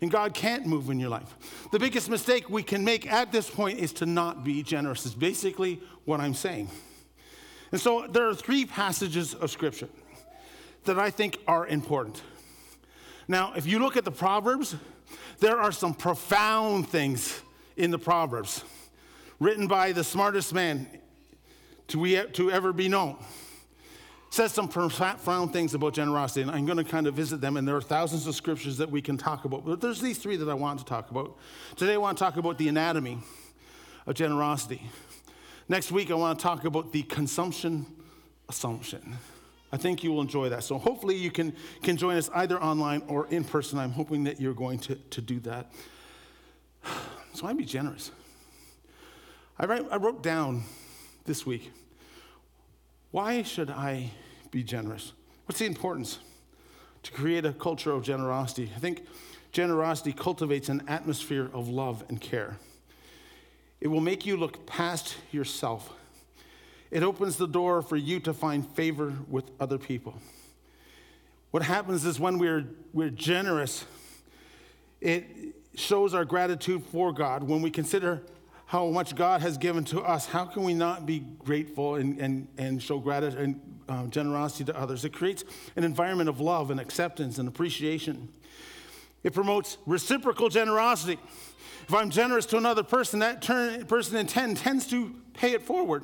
And 0.00 0.10
God 0.10 0.34
can't 0.34 0.66
move 0.66 0.90
in 0.90 0.98
your 0.98 1.10
life. 1.10 1.36
The 1.70 1.78
biggest 1.78 2.10
mistake 2.10 2.50
we 2.50 2.64
can 2.64 2.84
make 2.84 3.06
at 3.06 3.30
this 3.30 3.48
point 3.48 3.78
is 3.78 3.92
to 3.94 4.06
not 4.06 4.42
be 4.42 4.64
generous, 4.64 5.06
is 5.06 5.14
basically 5.14 5.80
what 6.06 6.18
I'm 6.18 6.34
saying. 6.34 6.68
And 7.70 7.80
so 7.80 8.08
there 8.10 8.28
are 8.28 8.34
three 8.34 8.64
passages 8.64 9.32
of 9.32 9.52
Scripture 9.52 9.88
that 10.86 10.98
I 10.98 11.10
think 11.10 11.38
are 11.46 11.68
important. 11.68 12.20
Now, 13.26 13.52
if 13.56 13.66
you 13.66 13.78
look 13.78 13.96
at 13.96 14.04
the 14.04 14.10
Proverbs, 14.10 14.76
there 15.40 15.58
are 15.58 15.72
some 15.72 15.94
profound 15.94 16.88
things 16.88 17.40
in 17.76 17.90
the 17.90 17.98
Proverbs 17.98 18.64
written 19.40 19.66
by 19.66 19.92
the 19.92 20.04
smartest 20.04 20.54
man 20.54 20.88
to, 21.88 22.26
to 22.28 22.50
ever 22.50 22.72
be 22.72 22.88
known. 22.88 23.16
Says 24.30 24.52
some 24.52 24.68
profound 24.68 25.52
things 25.52 25.74
about 25.74 25.94
generosity, 25.94 26.42
and 26.42 26.50
I'm 26.50 26.66
going 26.66 26.78
to 26.78 26.84
kind 26.84 27.06
of 27.06 27.14
visit 27.14 27.40
them, 27.40 27.56
and 27.56 27.68
there 27.68 27.76
are 27.76 27.80
thousands 27.80 28.26
of 28.26 28.34
scriptures 28.34 28.78
that 28.78 28.90
we 28.90 29.00
can 29.00 29.16
talk 29.16 29.44
about. 29.44 29.64
But 29.64 29.80
there's 29.80 30.00
these 30.00 30.18
three 30.18 30.36
that 30.36 30.48
I 30.48 30.54
want 30.54 30.80
to 30.80 30.84
talk 30.84 31.10
about. 31.10 31.36
Today, 31.76 31.94
I 31.94 31.98
want 31.98 32.18
to 32.18 32.24
talk 32.24 32.36
about 32.36 32.58
the 32.58 32.68
anatomy 32.68 33.18
of 34.06 34.14
generosity. 34.14 34.82
Next 35.68 35.92
week, 35.92 36.10
I 36.10 36.14
want 36.14 36.38
to 36.38 36.42
talk 36.42 36.64
about 36.64 36.92
the 36.92 37.04
consumption 37.04 37.86
assumption. 38.48 39.18
I 39.74 39.76
think 39.76 40.04
you 40.04 40.12
will 40.12 40.20
enjoy 40.20 40.48
that. 40.50 40.62
So 40.62 40.78
hopefully 40.78 41.16
you 41.16 41.30
can, 41.30 41.52
can 41.82 41.96
join 41.96 42.16
us 42.16 42.30
either 42.34 42.62
online 42.62 43.02
or 43.08 43.26
in 43.26 43.42
person. 43.42 43.78
I'm 43.78 43.90
hoping 43.90 44.24
that 44.24 44.40
you're 44.40 44.54
going 44.54 44.78
to, 44.80 44.94
to 44.94 45.20
do 45.20 45.40
that. 45.40 45.72
So 47.34 47.48
I'd 47.48 47.58
be 47.58 47.64
generous. 47.64 48.12
I, 49.58 49.66
write, 49.66 49.84
I 49.90 49.96
wrote 49.96 50.22
down 50.22 50.62
this 51.24 51.44
week 51.44 51.72
why 53.10 53.42
should 53.42 53.70
I 53.70 54.10
be 54.52 54.62
generous? 54.62 55.12
What's 55.46 55.58
the 55.58 55.66
importance 55.66 56.20
to 57.02 57.10
create 57.10 57.44
a 57.44 57.52
culture 57.52 57.90
of 57.90 58.04
generosity? 58.04 58.70
I 58.74 58.78
think 58.78 59.04
generosity 59.50 60.12
cultivates 60.12 60.68
an 60.68 60.84
atmosphere 60.86 61.50
of 61.52 61.68
love 61.68 62.04
and 62.08 62.20
care. 62.20 62.58
It 63.80 63.88
will 63.88 64.00
make 64.00 64.26
you 64.26 64.36
look 64.36 64.64
past 64.66 65.16
yourself. 65.32 65.92
It 66.90 67.02
opens 67.02 67.36
the 67.36 67.48
door 67.48 67.82
for 67.82 67.96
you 67.96 68.20
to 68.20 68.32
find 68.32 68.66
favor 68.74 69.12
with 69.28 69.50
other 69.58 69.78
people. 69.78 70.14
What 71.50 71.62
happens 71.62 72.04
is 72.04 72.18
when 72.18 72.38
we're, 72.38 72.64
we're 72.92 73.10
generous, 73.10 73.84
it 75.00 75.24
shows 75.74 76.14
our 76.14 76.24
gratitude 76.24 76.82
for 76.84 77.12
God. 77.12 77.44
When 77.44 77.62
we 77.62 77.70
consider 77.70 78.22
how 78.66 78.88
much 78.88 79.14
God 79.14 79.40
has 79.40 79.58
given 79.58 79.84
to 79.84 80.00
us, 80.00 80.26
how 80.26 80.46
can 80.46 80.64
we 80.64 80.74
not 80.74 81.06
be 81.06 81.20
grateful 81.20 81.96
and, 81.96 82.18
and, 82.18 82.48
and 82.58 82.82
show 82.82 82.98
gratitude 82.98 83.38
and 83.38 83.60
uh, 83.88 84.06
generosity 84.06 84.64
to 84.64 84.76
others? 84.76 85.04
It 85.04 85.12
creates 85.12 85.44
an 85.76 85.84
environment 85.84 86.28
of 86.28 86.40
love 86.40 86.70
and 86.70 86.80
acceptance 86.80 87.38
and 87.38 87.46
appreciation. 87.46 88.30
It 89.22 89.32
promotes 89.32 89.78
reciprocal 89.86 90.48
generosity. 90.48 91.18
If 91.86 91.94
I'm 91.94 92.10
generous 92.10 92.46
to 92.46 92.56
another 92.56 92.82
person, 92.82 93.20
that 93.20 93.42
turn, 93.42 93.84
person 93.86 94.16
in 94.16 94.26
10 94.26 94.54
tends 94.54 94.86
to 94.88 95.14
pay 95.34 95.52
it 95.52 95.62
forward. 95.62 96.02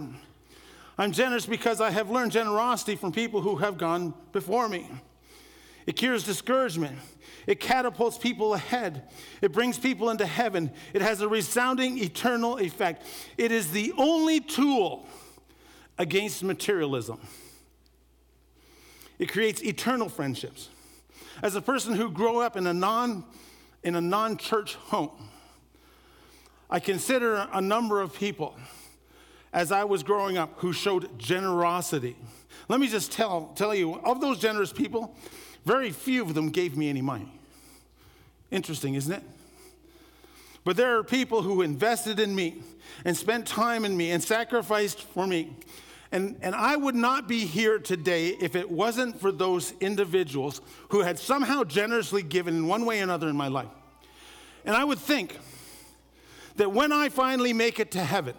I'm 1.01 1.13
generous 1.13 1.47
because 1.47 1.81
I 1.81 1.89
have 1.89 2.11
learned 2.11 2.31
generosity 2.31 2.95
from 2.95 3.11
people 3.11 3.41
who 3.41 3.57
have 3.57 3.79
gone 3.79 4.13
before 4.33 4.69
me. 4.69 4.87
It 5.87 5.97
cures 5.97 6.25
discouragement. 6.25 6.99
It 7.47 7.59
catapults 7.59 8.19
people 8.19 8.53
ahead. 8.53 9.05
It 9.41 9.51
brings 9.51 9.79
people 9.79 10.11
into 10.11 10.27
heaven. 10.27 10.71
It 10.93 11.01
has 11.01 11.23
a 11.23 11.27
resounding 11.27 11.97
eternal 11.97 12.59
effect. 12.59 13.07
It 13.39 13.51
is 13.51 13.71
the 13.71 13.95
only 13.97 14.41
tool 14.41 15.07
against 15.97 16.43
materialism. 16.43 17.19
It 19.19 19.33
creates 19.33 19.63
eternal 19.63 20.11
friendships. 20.11 20.69
As 21.43 21.55
a 21.55 21.63
person 21.63 21.95
who 21.95 22.11
grew 22.11 22.41
up 22.41 22.59
in 22.59 22.67
a 22.67 22.75
non 22.75 23.25
in 23.83 23.95
a 23.95 24.03
non-church 24.03 24.75
home, 24.75 25.31
I 26.69 26.79
consider 26.79 27.49
a 27.55 27.63
number 27.63 28.03
of 28.03 28.13
people 28.13 28.55
as 29.53 29.73
I 29.73 29.85
was 29.85 30.03
growing 30.03 30.39
up 30.39 30.55
who 30.59 30.73
showed 30.73 31.19
generosity. 31.19 32.17
Let 32.69 32.81
me 32.81 32.89
just 32.89 33.13
tell, 33.13 33.53
tell 33.55 33.75
you, 33.75 33.95
of 34.01 34.21
those 34.21 34.39
generous 34.39 34.73
people, 34.73 35.17
very 35.65 35.91
few 35.91 36.23
of 36.23 36.35
them 36.35 36.51
gave 36.51 36.77
me 36.77 36.89
any 36.89 37.03
money. 37.03 37.33
Interesting, 38.51 38.95
isn't 38.95 39.13
it? 39.13 39.23
But 40.65 40.77
there 40.77 40.99
are 40.99 41.05
people 41.05 41.43
who 41.43 41.63
invested 41.63 42.21
in 42.21 42.35
me 42.35 42.63
and 43.05 43.17
spent 43.17 43.47
time 43.47 43.85
in 43.85 43.97
me 43.97 44.11
and 44.11 44.23
sacrificed 44.23 45.03
for 45.03 45.27
me. 45.27 45.57
And, 46.13 46.37
and 46.43 46.55
I 46.55 46.77
would 46.77 46.95
not 46.95 47.29
be 47.29 47.47
here 47.47 47.79
today 47.79 48.29
if 48.29 48.57
it 48.57 48.71
wasn't 48.71 49.21
for 49.21 49.31
those 49.31 49.73
individuals 49.81 50.61
who 50.89 51.01
had 51.01 51.19
somehow 51.19 51.65
generously 51.65 52.23
given 52.23 52.57
in 52.57 52.67
one 52.67 52.85
way 52.85 53.01
or 53.01 53.05
another 53.05 53.29
in 53.29 53.37
my 53.37 53.49
life. 53.49 53.69
And 54.65 54.77
I 54.77 54.85
would 54.85 54.99
think 54.99 55.39
that 56.57 56.73
when 56.73 56.93
I 56.93 57.09
finally 57.09 57.53
make 57.53 57.81
it 57.81 57.93
to 57.93 58.05
heaven, 58.05 58.35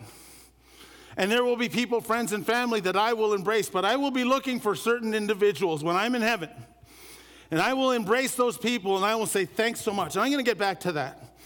and 1.22 1.32
there 1.32 1.44
will 1.44 1.56
be 1.56 1.70
people, 1.70 2.02
friends, 2.02 2.34
and 2.34 2.44
family 2.44 2.80
that 2.80 2.98
I 2.98 3.14
will 3.14 3.36
embrace, 3.36 3.70
but 3.70 3.86
I 3.86 3.96
will 3.96 4.10
be 4.10 4.24
looking 4.24 4.60
for 4.60 4.74
certain 4.74 5.14
individuals 5.14 5.84
when 5.84 5.96
I'm 5.96 6.16
in 6.16 6.24
heaven. 6.24 6.50
And 7.52 7.62
I 7.62 7.74
will 7.76 7.92
embrace 7.92 8.34
those 8.34 8.58
people 8.58 8.98
and 8.98 9.06
I 9.06 9.14
will 9.14 9.28
say, 9.28 9.46
thanks 9.46 9.82
so 9.82 9.94
much. 9.94 10.16
And 10.16 10.24
I'm 10.24 10.32
going 10.32 10.44
to 10.44 10.50
get 10.50 10.58
back 10.58 10.80
to 10.80 10.94
that. 10.94 11.38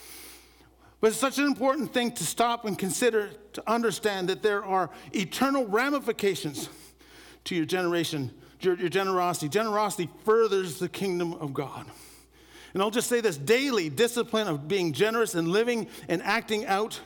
But 1.02 1.08
it's 1.08 1.20
such 1.20 1.40
an 1.40 1.46
important 1.46 1.94
thing 1.94 2.14
to 2.14 2.24
stop 2.24 2.64
and 2.64 2.80
consider 2.80 3.32
to 3.52 3.70
understand 3.70 4.30
that 4.30 4.42
there 4.42 4.64
are 4.64 4.90
eternal 5.12 5.68
ramifications 5.68 6.70
to 7.44 7.54
your 7.54 7.66
generation, 7.66 8.32
your, 8.62 8.78
your 8.78 8.88
generosity. 8.88 9.50
Generosity 9.50 10.10
furthers 10.24 10.80
the 10.80 10.88
kingdom 10.88 11.34
of 11.34 11.54
God. 11.54 11.86
And 12.74 12.82
I'll 12.82 12.92
just 12.92 13.10
say 13.10 13.20
this 13.20 13.36
daily 13.36 13.90
discipline 13.90 14.48
of 14.48 14.70
being 14.70 14.94
generous 14.94 15.36
and 15.36 15.50
living 15.50 15.88
and 16.08 16.24
acting 16.24 16.66
out 16.66 17.02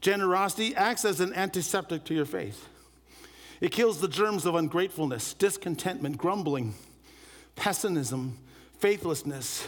generosity 0.00 0.74
acts 0.74 1.04
as 1.04 1.20
an 1.20 1.32
antiseptic 1.34 2.04
to 2.04 2.14
your 2.14 2.24
faith. 2.24 2.68
It 3.60 3.72
kills 3.72 4.00
the 4.00 4.08
germs 4.08 4.46
of 4.46 4.54
ungratefulness, 4.54 5.34
discontentment, 5.34 6.16
grumbling, 6.16 6.74
pessimism, 7.56 8.38
faithlessness, 8.78 9.66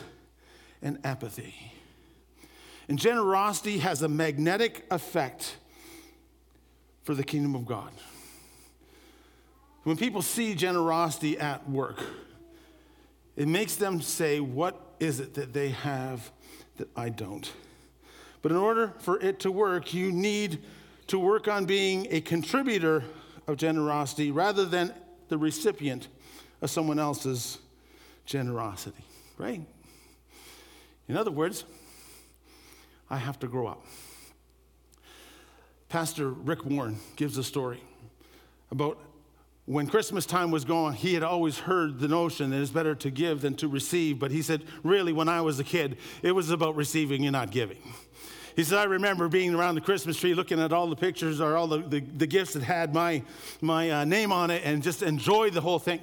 and 0.81 0.99
apathy. 1.05 1.55
And 2.89 2.99
generosity 2.99 3.79
has 3.79 4.03
a 4.03 4.09
magnetic 4.09 4.87
effect 4.91 5.57
for 7.03 7.15
the 7.15 7.25
kingdom 7.25 7.55
of 7.55 7.67
God. 7.67 7.93
When 9.83 9.97
people 9.97 10.23
see 10.23 10.55
generosity 10.55 11.39
at 11.39 11.69
work, 11.69 12.01
it 13.37 13.49
makes 13.49 13.77
them 13.77 14.01
say, 14.01 14.39
What 14.41 14.79
is 15.01 15.21
it 15.21 15.35
that 15.35 15.53
they 15.53 15.71
have 15.71 16.31
that 16.77 16.89
I 16.95 17.09
don't? 17.09 17.51
But 18.43 18.53
in 18.53 18.59
order 18.59 18.95
for 18.99 19.21
it 19.21 19.41
to 19.41 19.53
work, 19.53 19.93
you 19.93 20.11
need 20.11 20.61
to 21.09 21.19
work 21.19 21.49
on 21.49 21.67
being 21.67 22.07
a 22.11 22.21
contributor 22.21 23.05
of 23.47 23.57
generosity 23.57 24.31
rather 24.31 24.65
than 24.65 24.95
the 25.29 25.37
recipient 25.37 26.09
of 26.63 26.71
someone 26.71 26.99
else's 26.99 27.59
generosity, 28.27 29.05
right? 29.39 29.61
In 31.09 31.17
other 31.17 31.31
words, 31.31 31.65
I 33.09 33.17
have 33.17 33.39
to 33.41 33.49
grow 33.49 33.67
up. 33.67 33.85
Pastor 35.89 36.29
Rick 36.29 36.65
Warren 36.65 36.99
gives 37.17 37.37
a 37.37 37.43
story 37.43 37.83
about 38.71 38.99
when 39.67 39.87
Christmas 39.87 40.27
time 40.27 40.51
was 40.51 40.65
going, 40.65 40.95
he 40.95 41.15
had 41.15 41.23
always 41.23 41.59
heard 41.59 42.01
the 42.01 42.09
notion 42.09 42.51
that 42.51 42.61
it's 42.61 42.71
better 42.71 42.95
to 42.97 43.11
give 43.11 43.41
than 43.41 43.55
to 43.57 43.69
receive. 43.69 44.19
But 44.19 44.31
he 44.31 44.43
said, 44.43 44.65
really, 44.83 45.13
when 45.13 45.29
I 45.29 45.43
was 45.43 45.61
a 45.61 45.65
kid, 45.65 45.97
it 46.23 46.33
was 46.33 46.51
about 46.51 46.75
receiving 46.77 47.25
and 47.25 47.33
not 47.33 47.51
giving. 47.51 47.79
He 48.57 48.65
said, 48.65 48.79
I 48.79 48.85
remember 48.85 49.29
being 49.29 49.55
around 49.55 49.77
the 49.77 49.81
Christmas 49.81 50.17
tree 50.17 50.35
looking 50.35 50.61
at 50.61 50.73
all 50.73 50.89
the 50.89 50.97
pictures 50.97 51.41
or 51.41 51.57
all 51.57 51.67
the, 51.67 51.79
the, 51.79 52.01
the 52.01 52.27
gifts 52.27 52.55
that 52.55 52.63
had 52.63 52.93
my, 52.95 53.23
my 53.61 53.91
uh, 53.91 54.05
name 54.05 54.33
on 54.33 54.51
it 54.51 54.63
and 54.65 54.83
just 54.83 55.03
enjoy 55.03 55.51
the 55.51 55.61
whole 55.61 55.79
thing. 55.79 56.01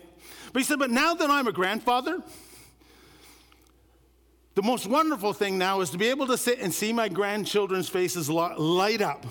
But 0.53 0.61
he 0.61 0.63
said, 0.63 0.79
but 0.79 0.89
now 0.89 1.13
that 1.13 1.29
I'm 1.29 1.47
a 1.47 1.51
grandfather, 1.51 2.21
the 4.55 4.63
most 4.63 4.87
wonderful 4.87 5.33
thing 5.33 5.57
now 5.57 5.81
is 5.81 5.91
to 5.91 5.97
be 5.97 6.07
able 6.07 6.25
to 6.27 6.37
sit 6.37 6.59
and 6.59 6.73
see 6.73 6.91
my 6.91 7.09
grandchildren's 7.09 7.89
faces 7.89 8.29
light 8.29 9.01
up 9.01 9.25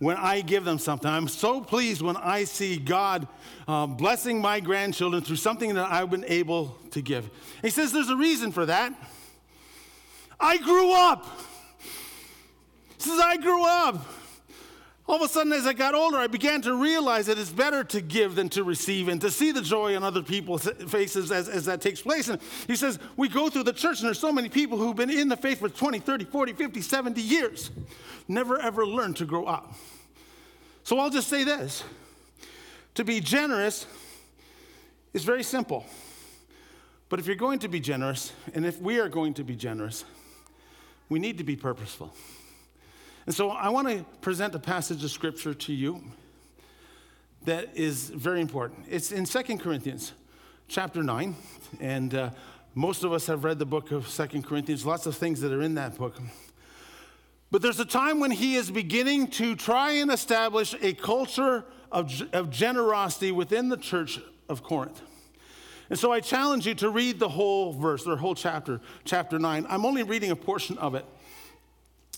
when 0.00 0.16
I 0.16 0.40
give 0.40 0.64
them 0.64 0.78
something. 0.78 1.08
I'm 1.08 1.28
so 1.28 1.60
pleased 1.60 2.02
when 2.02 2.16
I 2.16 2.42
see 2.42 2.76
God 2.76 3.28
uh, 3.68 3.86
blessing 3.86 4.40
my 4.40 4.58
grandchildren 4.58 5.22
through 5.22 5.36
something 5.36 5.74
that 5.74 5.88
I've 5.88 6.10
been 6.10 6.24
able 6.26 6.76
to 6.90 7.00
give. 7.00 7.30
He 7.62 7.70
says 7.70 7.92
there's 7.92 8.08
a 8.08 8.16
reason 8.16 8.50
for 8.50 8.66
that. 8.66 8.92
I 10.40 10.56
grew 10.56 10.92
up. 10.92 11.24
Says, 13.02 13.18
I 13.18 13.36
grew 13.36 13.64
up. 13.66 14.06
All 15.08 15.16
of 15.16 15.22
a 15.22 15.28
sudden, 15.28 15.52
as 15.52 15.66
I 15.66 15.72
got 15.72 15.96
older, 15.96 16.18
I 16.18 16.28
began 16.28 16.62
to 16.62 16.76
realize 16.76 17.26
that 17.26 17.36
it's 17.36 17.50
better 17.50 17.82
to 17.84 18.00
give 18.00 18.36
than 18.36 18.48
to 18.50 18.62
receive 18.62 19.08
and 19.08 19.20
to 19.20 19.30
see 19.30 19.50
the 19.50 19.60
joy 19.60 19.96
on 19.96 20.04
other 20.04 20.22
people's 20.22 20.68
faces 20.88 21.32
as, 21.32 21.48
as 21.48 21.64
that 21.64 21.80
takes 21.80 22.00
place. 22.00 22.28
And 22.28 22.40
he 22.68 22.76
says, 22.76 23.00
We 23.16 23.28
go 23.28 23.50
through 23.50 23.64
the 23.64 23.72
church, 23.72 23.98
and 23.98 24.06
there's 24.06 24.20
so 24.20 24.30
many 24.30 24.48
people 24.48 24.78
who've 24.78 24.94
been 24.94 25.10
in 25.10 25.28
the 25.28 25.36
faith 25.36 25.58
for 25.58 25.68
20, 25.68 25.98
30, 25.98 26.26
40, 26.26 26.52
50, 26.52 26.80
70 26.80 27.20
years, 27.20 27.72
never 28.28 28.60
ever 28.60 28.86
learned 28.86 29.16
to 29.16 29.24
grow 29.24 29.46
up. 29.46 29.74
So 30.84 31.00
I'll 31.00 31.10
just 31.10 31.28
say 31.28 31.42
this 31.42 31.82
to 32.94 33.04
be 33.04 33.18
generous 33.18 33.86
is 35.12 35.24
very 35.24 35.42
simple. 35.42 35.84
But 37.08 37.18
if 37.18 37.26
you're 37.26 37.34
going 37.34 37.58
to 37.58 37.68
be 37.68 37.80
generous, 37.80 38.32
and 38.54 38.64
if 38.64 38.80
we 38.80 39.00
are 39.00 39.08
going 39.08 39.34
to 39.34 39.44
be 39.44 39.56
generous, 39.56 40.04
we 41.08 41.18
need 41.18 41.38
to 41.38 41.44
be 41.44 41.56
purposeful. 41.56 42.14
And 43.26 43.34
so 43.34 43.50
I 43.50 43.68
want 43.68 43.88
to 43.88 44.04
present 44.20 44.54
a 44.54 44.58
passage 44.58 45.04
of 45.04 45.10
scripture 45.10 45.54
to 45.54 45.72
you 45.72 46.02
that 47.44 47.76
is 47.76 48.10
very 48.10 48.40
important. 48.40 48.86
It's 48.88 49.12
in 49.12 49.26
Second 49.26 49.58
Corinthians 49.58 50.12
chapter 50.66 51.02
9, 51.02 51.36
and 51.80 52.14
uh, 52.14 52.30
most 52.74 53.04
of 53.04 53.12
us 53.12 53.26
have 53.26 53.44
read 53.44 53.58
the 53.58 53.66
book 53.66 53.92
of 53.92 54.08
Second 54.08 54.44
Corinthians, 54.44 54.84
lots 54.84 55.06
of 55.06 55.16
things 55.16 55.40
that 55.40 55.52
are 55.52 55.62
in 55.62 55.74
that 55.74 55.96
book. 55.96 56.16
But 57.50 57.62
there's 57.62 57.78
a 57.78 57.84
time 57.84 58.18
when 58.18 58.30
he 58.30 58.56
is 58.56 58.70
beginning 58.70 59.28
to 59.32 59.54
try 59.54 59.92
and 59.92 60.10
establish 60.10 60.74
a 60.80 60.94
culture 60.94 61.64
of, 61.92 62.10
of 62.32 62.50
generosity 62.50 63.30
within 63.30 63.68
the 63.68 63.76
church 63.76 64.18
of 64.48 64.62
Corinth. 64.62 65.00
And 65.90 65.98
so 65.98 66.10
I 66.10 66.20
challenge 66.20 66.66
you 66.66 66.74
to 66.76 66.88
read 66.88 67.18
the 67.18 67.28
whole 67.28 67.72
verse, 67.72 68.06
or 68.06 68.16
whole 68.16 68.34
chapter, 68.34 68.80
chapter 69.04 69.38
9. 69.38 69.66
I'm 69.68 69.84
only 69.84 70.02
reading 70.02 70.30
a 70.30 70.36
portion 70.36 70.78
of 70.78 70.94
it, 70.94 71.04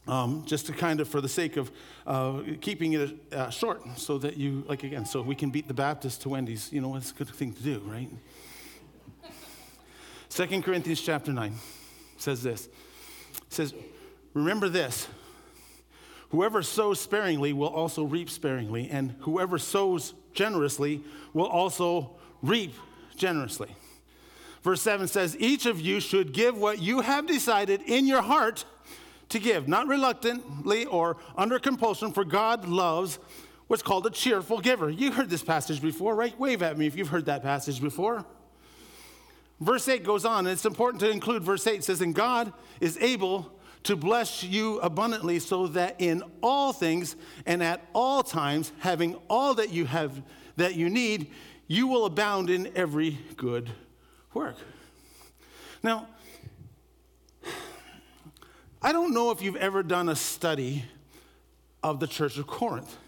um, 0.07 0.45
just 0.47 0.67
to 0.67 0.73
kind 0.73 1.01
of, 1.01 1.09
for 1.09 1.21
the 1.21 1.29
sake 1.29 1.57
of 1.57 1.71
uh, 2.07 2.43
keeping 2.61 2.93
it 2.93 3.17
uh, 3.33 3.51
short, 3.51 3.83
so 3.97 4.19
that 4.19 4.37
you, 4.37 4.65
like 4.69 4.85
again, 4.85 5.07
so 5.07 5.23
we 5.23 5.35
can 5.35 5.51
beat 5.51 5.69
the 5.69 5.75
Baptist 5.75 6.23
to 6.23 6.29
Wendy's. 6.29 6.73
You 6.73 6.81
know, 6.81 6.97
it's 6.97 7.11
a 7.11 7.15
good 7.15 7.29
thing 7.29 7.53
to 7.53 7.63
do, 7.63 7.81
right? 7.87 8.11
Second 10.29 10.65
Corinthians 10.65 11.01
chapter 11.01 11.33
9 11.33 11.55
says 12.17 12.43
this. 12.43 12.67
It 12.67 13.53
says, 13.53 13.75
Remember 14.35 14.69
this 14.69 15.07
Whoever 16.35 16.63
sows 16.63 16.99
sparingly 16.99 17.53
will 17.53 17.69
also 17.69 18.03
reap 18.03 18.29
sparingly, 18.29 18.91
and 18.91 19.15
whoever 19.21 19.57
sows 19.57 20.15
generously 20.33 21.05
will 21.33 21.47
also 21.47 22.17
reap 22.43 22.75
generously. 23.17 23.69
Verse 24.61 24.83
7 24.83 25.07
says, 25.07 25.37
Each 25.39 25.65
of 25.65 25.81
you 25.81 26.01
should 26.01 26.33
give 26.33 26.59
what 26.59 26.81
you 26.81 27.03
have 27.03 27.29
decided 27.29 27.83
in 27.83 28.05
your 28.05 28.23
heart 28.23 28.65
to 29.31 29.39
give, 29.39 29.69
not 29.69 29.87
reluctantly 29.87 30.87
or 30.87 31.17
under 31.37 31.59
compulsion, 31.59 32.13
for 32.13 32.25
God 32.25 32.67
loves 32.69 33.19
what's 33.67 33.83
called 33.83 34.07
a 34.07 34.11
cheerful 34.11 34.61
giver. 34.61 34.91
You 34.91 35.13
heard 35.13 35.31
this 35.31 35.43
passage 35.43 35.81
before, 35.81 36.15
right? 36.15 36.39
Wave 36.39 36.63
at 36.63 36.79
me 36.79 36.87
if 36.87 36.97
you've 36.97 37.09
heard 37.09 37.27
that 37.27 37.43
passage 37.43 37.81
before. 37.81 38.25
Verse 39.61 39.89
8 39.89 40.05
goes 40.05 40.25
on, 40.25 40.47
and 40.47 40.49
it's 40.49 40.67
important 40.67 41.01
to 41.01 41.11
include 41.11 41.43
verse 41.43 41.67
8. 41.67 41.77
It 41.77 41.85
says, 41.85 42.01
And 42.01 42.15
God 42.15 42.53
is 42.81 42.99
able 42.99 43.53
to 43.85 43.97
bless 43.97 44.43
you 44.43 44.79
abundantly, 44.81 45.39
so 45.39 45.67
that 45.69 45.97
in 45.99 46.23
all 46.43 46.73
things 46.73 47.17
and 47.47 47.63
at 47.63 47.87
all 47.93 48.23
times, 48.23 48.73
having 48.79 49.15
all 49.29 49.55
that 49.55 49.71
you 49.71 49.87
have 49.87 50.23
that 50.57 50.75
you 50.75 50.89
need, 50.89 51.31
you 51.67 51.87
will 51.87 52.05
abound 52.05 52.51
in 52.51 52.71
every 52.75 53.19
good 53.37 53.71
work. 54.33 54.57
Now, 55.83 56.09
I 58.85 58.93
don't 58.93 59.15
know 59.15 59.31
if 59.31 59.41
you've 59.41 59.57
ever 59.57 59.83
done 59.83 60.11
a 60.11 60.15
study 60.15 60.85
of 61.83 62.01
the 62.01 62.07
Church 62.07 62.37
of 62.37 62.47
Corinth. 62.47 62.99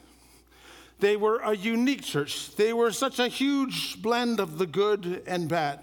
They 1.01 1.19
were 1.19 1.41
a 1.41 1.55
unique 1.55 2.03
church. 2.03 2.57
They 2.57 2.73
were 2.73 2.91
such 2.93 3.19
a 3.19 3.29
huge 3.29 4.01
blend 4.01 4.41
of 4.41 4.57
the 4.57 4.67
good 4.67 5.23
and 5.27 5.51
bad. 5.51 5.81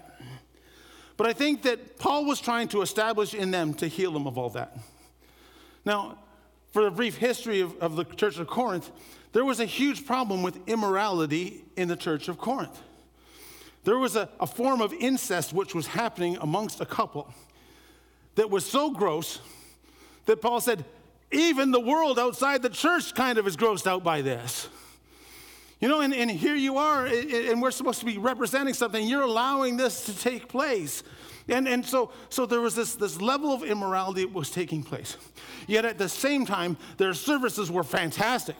But 1.16 1.28
I 1.28 1.32
think 1.32 1.62
that 1.62 1.96
Paul 1.96 2.24
was 2.24 2.40
trying 2.40 2.66
to 2.70 2.82
establish 2.82 3.34
in 3.34 3.52
them 3.52 3.72
to 3.74 3.86
heal 3.86 4.10
them 4.10 4.26
of 4.26 4.36
all 4.36 4.50
that. 4.50 4.76
Now, 5.84 6.18
for 6.72 6.88
a 6.88 6.90
brief 6.90 7.16
history 7.18 7.60
of, 7.60 7.78
of 7.78 7.94
the 7.94 8.02
church 8.02 8.36
of 8.40 8.48
Corinth, 8.48 8.90
there 9.32 9.44
was 9.44 9.60
a 9.60 9.64
huge 9.64 10.04
problem 10.04 10.42
with 10.42 10.58
immorality 10.66 11.62
in 11.76 11.86
the 11.86 11.96
church 11.96 12.26
of 12.26 12.36
Corinth. 12.36 12.80
There 13.84 14.00
was 14.00 14.16
a, 14.16 14.28
a 14.40 14.46
form 14.48 14.80
of 14.80 14.92
incest 14.92 15.52
which 15.52 15.72
was 15.72 15.86
happening 15.86 16.36
amongst 16.40 16.80
a 16.80 16.86
couple 16.86 17.32
that 18.34 18.50
was 18.50 18.66
so 18.66 18.90
gross 18.90 19.38
that 20.26 20.40
Paul 20.40 20.60
said, 20.60 20.84
even 21.32 21.70
the 21.70 21.80
world 21.80 22.18
outside 22.18 22.62
the 22.62 22.70
church 22.70 23.14
kind 23.14 23.38
of 23.38 23.46
is 23.46 23.56
grossed 23.56 23.86
out 23.86 24.04
by 24.04 24.22
this. 24.22 24.68
You 25.80 25.88
know, 25.88 26.00
and, 26.00 26.14
and 26.14 26.30
here 26.30 26.54
you 26.54 26.78
are, 26.78 27.06
and 27.06 27.60
we're 27.60 27.70
supposed 27.70 28.00
to 28.00 28.06
be 28.06 28.16
representing 28.16 28.74
something. 28.74 29.06
You're 29.06 29.22
allowing 29.22 29.76
this 29.76 30.06
to 30.06 30.16
take 30.16 30.48
place. 30.48 31.02
And, 31.48 31.68
and 31.68 31.84
so, 31.84 32.10
so 32.30 32.46
there 32.46 32.60
was 32.60 32.74
this, 32.74 32.94
this 32.94 33.20
level 33.20 33.52
of 33.52 33.62
immorality 33.62 34.22
that 34.22 34.32
was 34.32 34.50
taking 34.50 34.82
place. 34.82 35.16
Yet 35.66 35.84
at 35.84 35.98
the 35.98 36.08
same 36.08 36.46
time, 36.46 36.78
their 36.96 37.12
services 37.12 37.70
were 37.70 37.84
fantastic. 37.84 38.56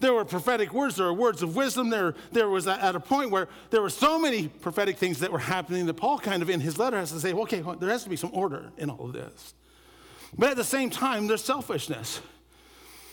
There 0.00 0.14
were 0.14 0.24
prophetic 0.24 0.72
words, 0.72 0.96
there 0.96 1.06
were 1.06 1.12
words 1.12 1.42
of 1.42 1.56
wisdom. 1.56 1.90
There, 1.90 2.14
there 2.30 2.48
was 2.48 2.66
at 2.68 2.94
a 2.94 3.00
point 3.00 3.30
where 3.30 3.48
there 3.70 3.82
were 3.82 3.90
so 3.90 4.18
many 4.18 4.46
prophetic 4.48 4.96
things 4.96 5.18
that 5.18 5.32
were 5.32 5.40
happening 5.40 5.86
that 5.86 5.94
Paul 5.94 6.18
kind 6.18 6.40
of 6.40 6.48
in 6.48 6.60
his 6.60 6.78
letter 6.78 6.96
has 6.96 7.10
to 7.12 7.20
say, 7.20 7.32
okay, 7.32 7.62
well, 7.62 7.76
there 7.76 7.90
has 7.90 8.04
to 8.04 8.10
be 8.10 8.16
some 8.16 8.30
order 8.32 8.70
in 8.78 8.90
all 8.90 9.06
of 9.06 9.12
this. 9.12 9.54
But 10.36 10.50
at 10.50 10.56
the 10.56 10.64
same 10.64 10.90
time, 10.90 11.26
there's 11.26 11.44
selfishness. 11.44 12.20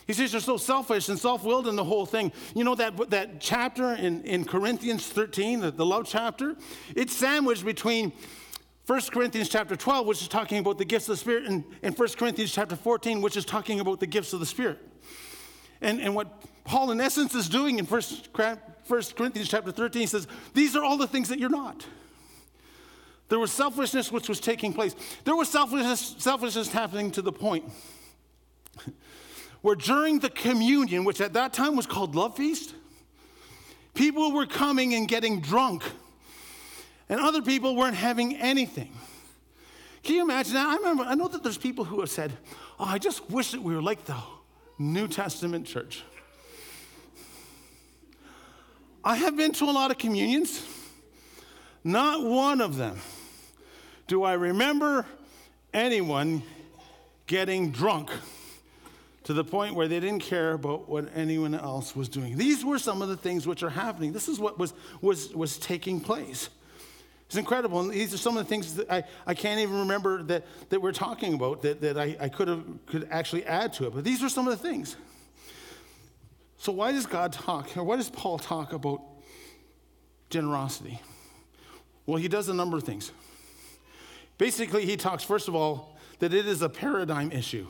He 0.07 0.13
says 0.13 0.33
you're 0.33 0.41
so 0.41 0.57
selfish 0.57 1.09
and 1.09 1.17
self 1.17 1.43
willed 1.43 1.67
in 1.67 1.75
the 1.75 1.83
whole 1.83 2.05
thing. 2.05 2.31
You 2.53 2.63
know 2.63 2.75
that, 2.75 3.09
that 3.09 3.39
chapter 3.39 3.93
in, 3.93 4.23
in 4.23 4.45
Corinthians 4.45 5.07
13, 5.07 5.61
the, 5.61 5.71
the 5.71 5.85
love 5.85 6.05
chapter? 6.07 6.55
It's 6.95 7.13
sandwiched 7.15 7.65
between 7.65 8.13
1 8.85 9.01
Corinthians 9.11 9.49
chapter 9.49 9.75
12, 9.75 10.05
which 10.05 10.21
is 10.21 10.27
talking 10.27 10.59
about 10.59 10.77
the 10.77 10.85
gifts 10.85 11.09
of 11.09 11.13
the 11.13 11.21
Spirit, 11.21 11.45
and, 11.45 11.63
and 11.81 11.97
1 11.97 12.07
Corinthians 12.09 12.51
chapter 12.51 12.75
14, 12.75 13.19
which 13.19 13.35
is 13.35 13.45
talking 13.45 13.79
about 13.79 13.99
the 13.99 14.05
gifts 14.05 14.31
of 14.31 14.39
the 14.39 14.45
Spirit. 14.45 14.77
And, 15.81 15.99
and 15.99 16.13
what 16.13 16.43
Paul, 16.65 16.91
in 16.91 17.01
essence, 17.01 17.33
is 17.33 17.49
doing 17.49 17.79
in 17.79 17.85
1, 17.85 18.01
1 18.35 19.03
Corinthians 19.15 19.49
chapter 19.49 19.71
13, 19.71 20.01
he 20.01 20.05
says, 20.05 20.27
These 20.53 20.75
are 20.75 20.83
all 20.83 20.97
the 20.97 21.07
things 21.07 21.29
that 21.29 21.39
you're 21.39 21.49
not. 21.49 21.83
There 23.27 23.39
was 23.39 23.51
selfishness 23.51 24.11
which 24.11 24.29
was 24.29 24.39
taking 24.39 24.73
place. 24.73 24.95
There 25.23 25.35
was 25.35 25.49
selfishness, 25.49 26.15
selfishness 26.19 26.71
happening 26.71 27.11
to 27.11 27.21
the 27.21 27.31
point 27.31 27.65
where 29.61 29.75
during 29.75 30.19
the 30.19 30.29
communion, 30.29 31.05
which 31.05 31.21
at 31.21 31.33
that 31.33 31.53
time 31.53 31.75
was 31.75 31.87
called 31.87 32.13
Love 32.13 32.37
Feast, 32.37 32.75
people 33.95 34.31
were 34.31 34.45
coming 34.45 34.93
and 34.93 35.07
getting 35.07 35.41
drunk, 35.41 35.83
and 37.09 37.19
other 37.19 37.41
people 37.41 37.75
weren't 37.75 37.95
having 37.95 38.35
anything. 38.35 38.91
Can 40.03 40.15
you 40.15 40.21
imagine 40.21 40.53
that? 40.53 40.67
I 40.67 40.75
remember, 40.75 41.03
I 41.03 41.15
know 41.15 41.27
that 41.27 41.41
there's 41.41 41.57
people 41.57 41.83
who 41.83 41.99
have 42.01 42.11
said, 42.11 42.31
Oh, 42.79 42.85
I 42.85 42.99
just 42.99 43.27
wish 43.31 43.51
that 43.51 43.61
we 43.61 43.73
were 43.73 43.81
like 43.81 44.05
the 44.05 44.17
New 44.77 45.07
Testament 45.07 45.65
church. 45.65 46.03
I 49.03 49.15
have 49.15 49.37
been 49.37 49.51
to 49.53 49.65
a 49.65 49.71
lot 49.71 49.91
of 49.91 49.97
communions. 49.97 50.63
Not 51.83 52.23
one 52.23 52.61
of 52.61 52.75
them 52.77 52.99
do 54.07 54.23
I 54.23 54.33
remember 54.33 55.05
anyone 55.73 56.43
getting 57.27 57.71
drunk 57.71 58.11
to 59.25 59.33
the 59.33 59.43
point 59.43 59.73
where 59.73 59.87
they 59.87 59.99
didn't 59.99 60.21
care 60.21 60.53
about 60.53 60.87
what 60.87 61.09
anyone 61.15 61.55
else 61.55 61.95
was 61.95 62.07
doing. 62.07 62.37
These 62.37 62.63
were 62.63 62.77
some 62.77 63.01
of 63.01 63.09
the 63.09 63.17
things 63.17 63.47
which 63.47 63.63
are 63.63 63.71
happening. 63.71 64.13
This 64.13 64.27
is 64.27 64.39
what 64.39 64.59
was, 64.59 64.73
was, 65.01 65.33
was 65.33 65.57
taking 65.57 65.99
place. 65.99 66.49
It's 67.25 67.35
incredible. 67.35 67.79
And 67.79 67.89
these 67.89 68.13
are 68.13 68.17
some 68.17 68.37
of 68.37 68.45
the 68.45 68.49
things 68.49 68.75
that 68.75 68.91
I, 68.91 69.03
I 69.25 69.33
can't 69.33 69.59
even 69.59 69.79
remember 69.79 70.21
that, 70.23 70.45
that 70.69 70.79
we're 70.79 70.91
talking 70.91 71.33
about 71.33 71.63
that, 71.63 71.81
that 71.81 71.97
I, 71.97 72.15
I 72.19 72.29
could, 72.29 72.47
have, 72.47 72.63
could 72.85 73.07
actually 73.09 73.45
add 73.45 73.73
to 73.73 73.87
it. 73.87 73.95
But 73.95 74.03
these 74.03 74.23
are 74.23 74.29
some 74.29 74.47
of 74.47 74.61
the 74.61 74.69
things. 74.69 74.95
So, 76.57 76.71
why 76.71 76.91
does 76.91 77.07
God 77.07 77.33
talk, 77.33 77.75
or 77.75 77.83
why 77.83 77.95
does 77.95 78.09
Paul 78.09 78.37
talk 78.37 78.73
about 78.73 79.01
generosity? 80.29 81.01
Well, 82.05 82.17
he 82.17 82.27
does 82.27 82.47
a 82.47 82.53
number 82.53 82.77
of 82.77 82.83
things. 82.83 83.11
Basically, 84.37 84.85
he 84.85 84.97
talks, 84.97 85.23
first 85.23 85.47
of 85.47 85.55
all, 85.55 85.97
that 86.19 86.33
it 86.33 86.47
is 86.47 86.61
a 86.61 86.69
paradigm 86.69 87.31
issue. 87.31 87.67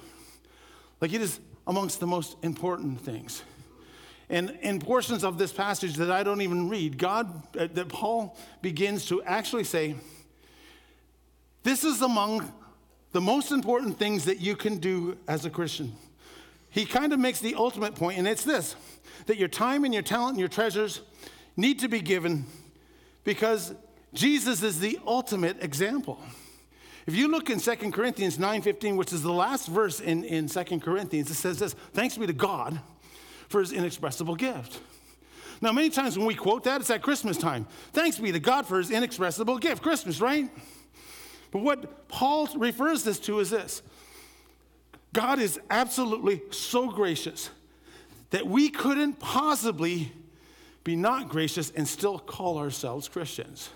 Like 1.01 1.13
it 1.13 1.21
is 1.21 1.39
amongst 1.67 1.99
the 1.99 2.07
most 2.07 2.37
important 2.43 3.01
things. 3.01 3.43
And 4.29 4.57
in 4.61 4.79
portions 4.79 5.23
of 5.23 5.37
this 5.37 5.51
passage 5.51 5.95
that 5.95 6.09
I 6.09 6.23
don't 6.23 6.41
even 6.41 6.69
read, 6.69 6.97
God, 6.97 7.43
uh, 7.57 7.67
that 7.73 7.89
Paul 7.89 8.37
begins 8.61 9.05
to 9.07 9.21
actually 9.23 9.65
say, 9.65 9.95
this 11.63 11.83
is 11.83 12.01
among 12.01 12.51
the 13.11 13.21
most 13.21 13.51
important 13.51 13.97
things 13.99 14.25
that 14.25 14.39
you 14.39 14.55
can 14.55 14.77
do 14.77 15.17
as 15.27 15.45
a 15.45 15.49
Christian. 15.49 15.93
He 16.69 16.85
kind 16.85 17.13
of 17.13 17.19
makes 17.19 17.39
the 17.39 17.55
ultimate 17.55 17.95
point, 17.95 18.17
and 18.17 18.27
it's 18.27 18.43
this 18.43 18.75
that 19.27 19.37
your 19.37 19.47
time 19.47 19.85
and 19.85 19.93
your 19.93 20.03
talent 20.03 20.31
and 20.31 20.39
your 20.39 20.49
treasures 20.49 21.01
need 21.55 21.79
to 21.79 21.87
be 21.87 22.01
given 22.01 22.45
because 23.23 23.73
Jesus 24.13 24.61
is 24.61 24.79
the 24.79 24.99
ultimate 25.07 25.63
example. 25.63 26.19
If 27.07 27.15
you 27.15 27.27
look 27.27 27.49
in 27.49 27.59
2 27.59 27.91
Corinthians 27.91 28.37
9:15, 28.37 28.97
which 28.97 29.13
is 29.13 29.21
the 29.21 29.31
last 29.31 29.67
verse 29.67 29.99
in, 29.99 30.23
in 30.23 30.47
2 30.47 30.79
Corinthians, 30.79 31.29
it 31.29 31.35
says 31.35 31.59
this, 31.59 31.73
thanks 31.93 32.17
be 32.17 32.25
to 32.25 32.33
God 32.33 32.79
for 33.47 33.59
his 33.59 33.71
inexpressible 33.71 34.35
gift. 34.35 34.79
Now, 35.61 35.71
many 35.71 35.89
times 35.89 36.17
when 36.17 36.27
we 36.27 36.35
quote 36.35 36.63
that, 36.65 36.81
it's 36.81 36.89
at 36.89 37.01
Christmas 37.01 37.37
time. 37.37 37.67
Thanks 37.93 38.17
be 38.17 38.31
to 38.31 38.39
God 38.39 38.65
for 38.65 38.79
his 38.79 38.91
inexpressible 38.91 39.57
gift. 39.57 39.81
Christmas, 39.81 40.19
right? 40.19 40.49
But 41.51 41.61
what 41.61 42.07
Paul 42.07 42.47
refers 42.57 43.03
this 43.03 43.19
to 43.21 43.39
is 43.39 43.51
this 43.51 43.81
God 45.13 45.39
is 45.39 45.59
absolutely 45.69 46.41
so 46.51 46.89
gracious 46.89 47.49
that 48.31 48.47
we 48.47 48.69
couldn't 48.69 49.19
possibly 49.19 50.11
be 50.83 50.95
not 50.95 51.29
gracious 51.29 51.71
and 51.71 51.87
still 51.87 52.19
call 52.19 52.57
ourselves 52.57 53.07
Christians 53.07 53.69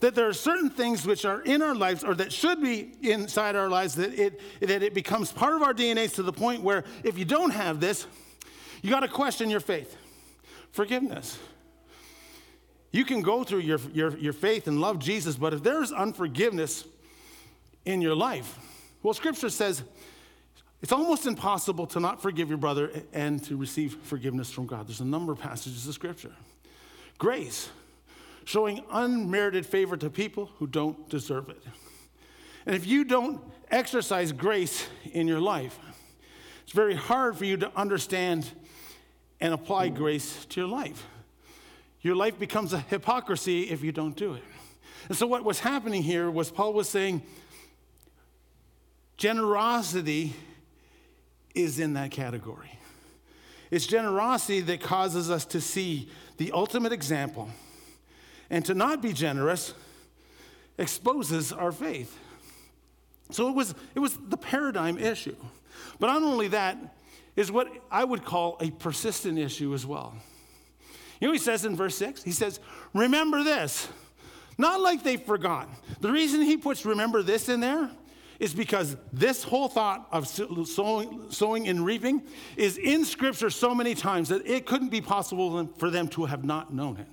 that 0.00 0.14
there 0.14 0.26
are 0.28 0.32
certain 0.32 0.70
things 0.70 1.06
which 1.06 1.24
are 1.24 1.42
in 1.42 1.62
our 1.62 1.74
lives 1.74 2.02
or 2.02 2.14
that 2.14 2.32
should 2.32 2.60
be 2.60 2.92
inside 3.02 3.54
our 3.54 3.68
lives 3.68 3.94
that 3.94 4.18
it, 4.18 4.40
that 4.60 4.82
it 4.82 4.94
becomes 4.94 5.30
part 5.30 5.54
of 5.54 5.62
our 5.62 5.74
DNA 5.74 6.12
to 6.14 6.22
the 6.22 6.32
point 6.32 6.62
where 6.62 6.84
if 7.04 7.18
you 7.18 7.24
don't 7.24 7.50
have 7.50 7.80
this, 7.80 8.06
you 8.82 8.90
got 8.90 9.00
to 9.00 9.08
question 9.08 9.50
your 9.50 9.60
faith. 9.60 9.96
Forgiveness. 10.72 11.38
You 12.92 13.04
can 13.04 13.20
go 13.20 13.44
through 13.44 13.60
your, 13.60 13.78
your, 13.92 14.16
your 14.16 14.32
faith 14.32 14.66
and 14.66 14.80
love 14.80 14.98
Jesus, 14.98 15.36
but 15.36 15.54
if 15.54 15.62
there's 15.62 15.92
unforgiveness 15.92 16.84
in 17.84 18.00
your 18.00 18.14
life, 18.14 18.58
well, 19.02 19.14
Scripture 19.14 19.50
says 19.50 19.82
it's 20.82 20.92
almost 20.92 21.26
impossible 21.26 21.86
to 21.88 22.00
not 22.00 22.22
forgive 22.22 22.48
your 22.48 22.58
brother 22.58 22.90
and 23.12 23.42
to 23.44 23.56
receive 23.56 23.98
forgiveness 24.02 24.50
from 24.50 24.66
God. 24.66 24.88
There's 24.88 25.00
a 25.00 25.04
number 25.04 25.32
of 25.32 25.38
passages 25.38 25.86
of 25.86 25.94
Scripture. 25.94 26.32
Grace 27.18 27.68
showing 28.50 28.82
unmerited 28.90 29.64
favor 29.64 29.96
to 29.96 30.10
people 30.10 30.50
who 30.58 30.66
don't 30.66 31.08
deserve 31.08 31.48
it. 31.48 31.62
And 32.66 32.74
if 32.74 32.84
you 32.84 33.04
don't 33.04 33.40
exercise 33.70 34.32
grace 34.32 34.88
in 35.12 35.28
your 35.28 35.40
life, 35.40 35.78
it's 36.64 36.72
very 36.72 36.96
hard 36.96 37.36
for 37.36 37.44
you 37.44 37.56
to 37.58 37.70
understand 37.76 38.50
and 39.40 39.54
apply 39.54 39.90
grace 39.90 40.44
to 40.46 40.60
your 40.62 40.68
life. 40.68 41.06
Your 42.00 42.16
life 42.16 42.40
becomes 42.40 42.72
a 42.72 42.80
hypocrisy 42.80 43.70
if 43.70 43.84
you 43.84 43.92
don't 43.92 44.16
do 44.16 44.34
it. 44.34 44.42
And 45.08 45.16
so, 45.16 45.28
what 45.28 45.44
was 45.44 45.60
happening 45.60 46.02
here 46.02 46.28
was 46.28 46.50
Paul 46.50 46.72
was 46.72 46.88
saying 46.88 47.22
generosity 49.16 50.34
is 51.54 51.78
in 51.78 51.94
that 51.94 52.10
category. 52.10 52.72
It's 53.70 53.86
generosity 53.86 54.60
that 54.62 54.80
causes 54.80 55.30
us 55.30 55.44
to 55.46 55.60
see 55.60 56.10
the 56.36 56.50
ultimate 56.50 56.92
example. 56.92 57.48
And 58.50 58.64
to 58.64 58.74
not 58.74 59.00
be 59.00 59.12
generous 59.12 59.74
exposes 60.76 61.52
our 61.52 61.72
faith. 61.72 62.18
So 63.30 63.48
it 63.48 63.54
was, 63.54 63.74
it 63.94 64.00
was 64.00 64.16
the 64.16 64.36
paradigm 64.36 64.98
issue. 64.98 65.36
But 65.98 66.08
not 66.08 66.22
only 66.22 66.48
that, 66.48 66.76
is 67.36 67.52
what 67.52 67.68
I 67.90 68.04
would 68.04 68.24
call 68.24 68.56
a 68.60 68.70
persistent 68.70 69.38
issue 69.38 69.72
as 69.72 69.86
well. 69.86 70.14
You 71.20 71.28
know 71.28 71.32
he 71.32 71.38
says 71.38 71.64
in 71.64 71.76
verse 71.76 71.96
6? 71.96 72.22
He 72.22 72.32
says, 72.32 72.60
Remember 72.92 73.44
this. 73.44 73.88
Not 74.58 74.80
like 74.80 75.02
they've 75.02 75.22
forgotten. 75.22 75.74
The 76.00 76.10
reason 76.10 76.42
he 76.42 76.56
puts 76.56 76.84
remember 76.84 77.22
this 77.22 77.48
in 77.48 77.60
there 77.60 77.90
is 78.38 78.54
because 78.54 78.96
this 79.12 79.42
whole 79.42 79.68
thought 79.68 80.08
of 80.10 80.26
sowing, 80.26 81.26
sowing 81.30 81.68
and 81.68 81.84
reaping 81.84 82.22
is 82.56 82.78
in 82.78 83.04
Scripture 83.04 83.50
so 83.50 83.74
many 83.74 83.94
times 83.94 84.30
that 84.30 84.46
it 84.46 84.66
couldn't 84.66 84.88
be 84.88 85.00
possible 85.00 85.66
for 85.78 85.90
them 85.90 86.08
to 86.08 86.24
have 86.24 86.44
not 86.44 86.72
known 86.72 86.96
it. 86.96 87.06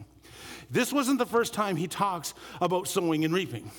This 0.70 0.92
wasn't 0.92 1.20
the 1.20 1.26
first 1.26 1.54
time 1.54 1.76
he 1.76 1.88
talks 1.88 2.34
about 2.60 2.88
sowing 2.88 3.24
and 3.24 3.34
reaping. 3.34 3.72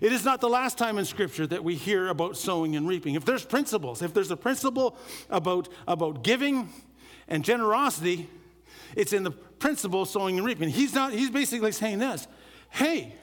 It 0.00 0.12
is 0.12 0.24
not 0.24 0.40
the 0.40 0.48
last 0.48 0.78
time 0.78 0.98
in 0.98 1.04
Scripture 1.04 1.46
that 1.48 1.62
we 1.62 1.74
hear 1.74 2.08
about 2.08 2.36
sowing 2.36 2.76
and 2.76 2.88
reaping. 2.88 3.14
If 3.14 3.24
there's 3.24 3.44
principles, 3.44 4.02
if 4.02 4.14
there's 4.14 4.30
a 4.30 4.36
principle 4.36 4.96
about, 5.28 5.68
about 5.86 6.22
giving 6.22 6.70
and 7.28 7.44
generosity, 7.44 8.28
it's 8.96 9.12
in 9.12 9.22
the 9.22 9.30
principle 9.30 10.02
of 10.02 10.08
sowing 10.08 10.38
and 10.38 10.46
reaping. 10.46 10.68
He's 10.68 10.94
not, 10.94 11.12
he's 11.12 11.30
basically 11.30 11.72
saying 11.72 11.98
this 11.98 12.26
hey, 12.70 13.14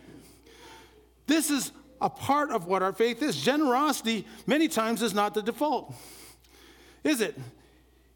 this 1.26 1.50
is 1.50 1.72
a 2.02 2.10
part 2.10 2.52
of 2.52 2.68
what 2.68 2.84
our 2.84 2.94
faith 2.94 3.24
is. 3.24 3.42
Generosity, 3.42 4.28
many 4.46 4.68
times, 4.68 5.02
is 5.02 5.14
not 5.14 5.34
the 5.34 5.42
default, 5.42 5.94
is 7.04 7.22
it? 7.22 7.38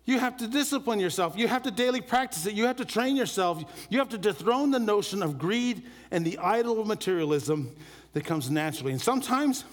You 0.05 0.19
have 0.19 0.37
to 0.37 0.47
discipline 0.47 0.99
yourself. 0.99 1.37
You 1.37 1.47
have 1.47 1.63
to 1.63 1.71
daily 1.71 2.01
practice 2.01 2.45
it. 2.45 2.53
You 2.53 2.65
have 2.65 2.77
to 2.77 2.85
train 2.85 3.15
yourself. 3.15 3.63
You 3.89 3.99
have 3.99 4.09
to 4.09 4.17
dethrone 4.17 4.71
the 4.71 4.79
notion 4.79 5.21
of 5.21 5.37
greed 5.37 5.83
and 6.09 6.25
the 6.25 6.37
idol 6.39 6.81
of 6.81 6.87
materialism 6.87 7.75
that 8.13 8.25
comes 8.25 8.49
naturally. 8.49 8.91
And 8.91 9.01
sometimes 9.01 9.63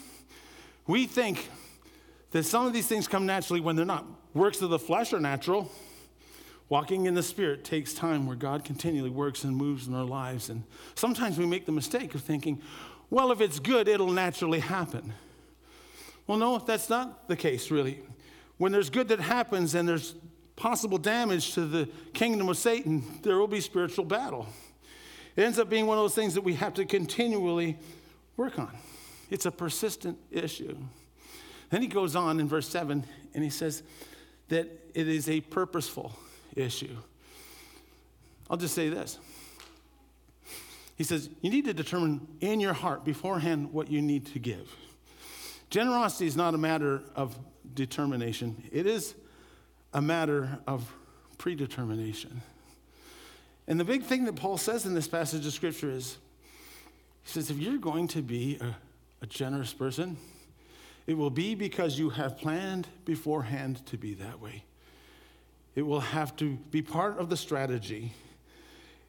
we 0.87 1.07
think 1.07 1.49
that 2.33 2.45
some 2.45 2.67
of 2.67 2.73
these 2.73 2.87
things 2.87 3.09
come 3.09 3.27
naturally 3.27 3.61
when 3.61 3.77
they're 3.77 3.87
not. 3.87 4.05
Works 4.35 4.61
of 4.61 4.71
the 4.71 4.79
flesh 4.79 5.12
are 5.12 5.21
natural. 5.21 5.71
Walking 6.69 7.07
in 7.07 7.14
the 7.14 7.23
Spirit 7.23 7.64
takes 7.64 7.95
time 7.95 8.27
where 8.27 8.37
God 8.37 8.62
continually 8.62 9.09
works 9.09 9.45
and 9.45 9.57
moves 9.57 9.88
in 9.88 9.95
our 9.95 10.05
lives. 10.05 10.51
And 10.51 10.64
sometimes 10.95 11.38
we 11.38 11.47
make 11.47 11.64
the 11.64 11.73
mistake 11.73 12.14
of 12.14 12.21
thinking, 12.21 12.61
well, 13.09 13.33
if 13.33 13.41
it's 13.41 13.59
good, 13.59 13.88
it'll 13.88 14.12
naturally 14.12 14.61
happen. 14.61 15.14
Well, 16.27 16.37
no, 16.37 16.59
that's 16.59 16.91
not 16.91 17.27
the 17.27 17.37
case, 17.37 17.71
really. 17.71 18.01
When 18.59 18.73
there's 18.73 18.90
good 18.90 19.09
that 19.09 19.21
happens 19.21 19.75
and 19.75 19.88
there's 19.88 20.14
possible 20.57 20.99
damage 20.99 21.55
to 21.55 21.64
the 21.64 21.88
kingdom 22.12 22.49
of 22.49 22.59
Satan, 22.59 23.05
there 23.23 23.38
will 23.38 23.49
be 23.49 23.61
spiritual 23.61 24.05
battle. 24.05 24.47
It 25.37 25.44
ends 25.44 25.59
up 25.59 25.71
being 25.71 25.87
one 25.87 25.97
of 25.97 26.05
those 26.05 26.16
things 26.16 26.35
that 26.35 26.42
we 26.42 26.55
have 26.55 26.75
to 26.75 26.85
continually 26.85 27.79
work 28.37 28.59
on. 28.59 28.77
It's 29.31 29.47
a 29.47 29.53
persistent 29.53 30.18
issue. 30.31 30.77
Then 31.71 31.83
he 31.83 31.88
goes 31.88 32.16
on 32.16 32.40
in 32.40 32.49
verse 32.49 32.68
7 32.68 33.05
and 33.35 33.44
he 33.44 33.51
says 33.51 33.83
that 34.49 34.68
it 34.94 35.07
is 35.07 35.29
a 35.29 35.40
purposeful 35.40 36.12
issue. 36.57 36.97
I'll 38.51 38.57
just 38.57 38.75
say 38.75 38.88
this. 38.88 39.18
He 40.97 41.05
says, 41.05 41.31
You 41.42 41.51
need 41.51 41.66
to 41.66 41.75
determine 41.75 42.27
in 42.40 42.59
your 42.59 42.73
heart 42.73 43.05
beforehand 43.05 43.73
what 43.73 43.90
you 43.90 44.03
need 44.03 44.27
to 44.33 44.38
give. 44.38 44.75
Generosity 45.71 46.27
is 46.27 46.37
not 46.37 46.55
a 46.55 46.59
matter 46.59 47.03
of 47.14 47.38
determination, 47.74 48.62
it 48.72 48.87
is 48.87 49.14
a 49.92 50.02
matter 50.02 50.59
of 50.66 50.92
predetermination. 51.38 52.42
And 53.66 53.78
the 53.78 53.85
big 53.85 54.02
thing 54.02 54.24
that 54.24 54.37
Paul 54.37 54.59
says 54.59 54.87
in 54.87 54.94
this 54.94 55.09
passage 55.09 55.46
of 55.46 55.52
scripture 55.52 55.90
is 55.90 56.18
he 57.22 57.33
says, 57.33 57.50
if 57.50 57.59
you're 57.59 57.78
going 57.78 58.09
to 58.09 58.22
be 58.22 58.59
a, 58.61 58.74
a 59.22 59.26
generous 59.26 59.74
person, 59.74 60.16
it 61.07 61.16
will 61.16 61.31
be 61.31 61.54
because 61.54 61.98
you 61.98 62.11
have 62.11 62.38
planned 62.38 62.88
beforehand 63.04 63.85
to 63.87 63.98
be 63.98 64.14
that 64.14 64.40
way. 64.40 64.64
It 65.74 65.83
will 65.83 66.00
have 66.00 66.35
to 66.37 66.57
be 66.70 66.83
part 66.83 67.18
of 67.18 67.31
the 67.31 67.37
strategy. 67.37 68.12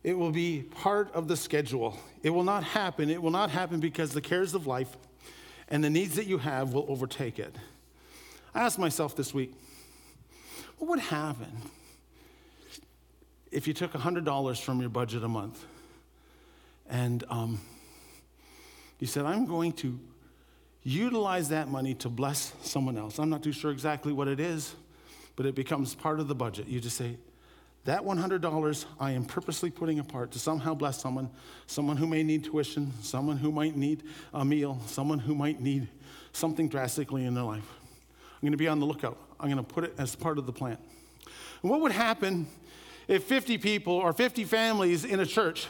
It 0.03 0.17
will 0.17 0.31
be 0.31 0.61
part 0.61 1.11
of 1.13 1.27
the 1.27 1.35
schedule. 1.35 1.97
It 2.21 2.29
will 2.29 2.43
not 2.43 2.63
happen. 2.63 3.09
It 3.09 3.21
will 3.21 3.31
not 3.31 3.49
happen 3.49 3.79
because 3.79 4.11
the 4.11 4.21
cares 4.21 4.53
of 4.53 4.67
life 4.67 4.95
and 5.67 5.83
the 5.83 5.89
needs 5.89 6.15
that 6.15 6.25
you 6.25 6.37
have 6.37 6.73
will 6.73 6.85
overtake 6.89 7.39
it. 7.39 7.55
I 8.53 8.61
asked 8.61 8.79
myself 8.79 9.15
this 9.15 9.33
week, 9.33 9.53
what 10.77 10.89
would 10.89 10.99
happen 10.99 11.51
if 13.51 13.67
you 13.67 13.73
took 13.73 13.93
$100 13.93 14.61
from 14.61 14.79
your 14.79 14.89
budget 14.89 15.23
a 15.23 15.27
month 15.27 15.63
and 16.89 17.23
um, 17.29 17.59
you 18.99 19.07
said, 19.07 19.25
I'm 19.25 19.45
going 19.45 19.73
to 19.73 19.99
utilize 20.83 21.49
that 21.49 21.67
money 21.67 21.93
to 21.95 22.09
bless 22.09 22.53
someone 22.61 22.97
else? 22.97 23.19
I'm 23.19 23.29
not 23.29 23.43
too 23.43 23.51
sure 23.51 23.71
exactly 23.71 24.13
what 24.13 24.27
it 24.27 24.39
is 24.39 24.75
but 25.39 25.45
it 25.45 25.55
becomes 25.55 25.95
part 25.95 26.19
of 26.19 26.27
the 26.27 26.35
budget. 26.35 26.67
You 26.67 26.81
just 26.81 26.97
say, 26.97 27.15
that 27.85 28.01
$100 28.01 28.85
I 28.99 29.11
am 29.11 29.23
purposely 29.23 29.71
putting 29.71 29.99
apart 29.99 30.31
to 30.31 30.39
somehow 30.39 30.73
bless 30.73 30.99
someone, 30.99 31.29
someone 31.65 31.95
who 31.95 32.07
may 32.07 32.23
need 32.23 32.43
tuition, 32.43 32.91
someone 33.01 33.37
who 33.37 33.49
might 33.49 33.77
need 33.77 34.03
a 34.33 34.43
meal, 34.43 34.81
someone 34.85 35.17
who 35.17 35.33
might 35.33 35.61
need 35.61 35.87
something 36.33 36.67
drastically 36.67 37.23
in 37.23 37.35
their 37.35 37.45
life. 37.45 37.63
I'm 38.39 38.45
going 38.45 38.53
to 38.53 38.57
be 38.57 38.69
on 38.69 38.79
the 38.79 38.85
lookout. 38.85 39.17
I'm 39.37 39.49
going 39.49 39.57
to 39.57 39.73
put 39.73 39.83
it 39.83 39.93
as 39.97 40.15
part 40.15 40.37
of 40.37 40.45
the 40.45 40.53
plan. 40.53 40.77
And 41.61 41.69
what 41.69 41.81
would 41.81 41.91
happen 41.91 42.47
if 43.09 43.25
50 43.25 43.57
people 43.57 43.93
or 43.93 44.13
50 44.13 44.45
families 44.45 45.03
in 45.03 45.19
a 45.19 45.25
church 45.25 45.67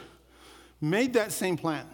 made 0.80 1.14
that 1.14 1.32
same 1.32 1.58
plan? 1.58 1.88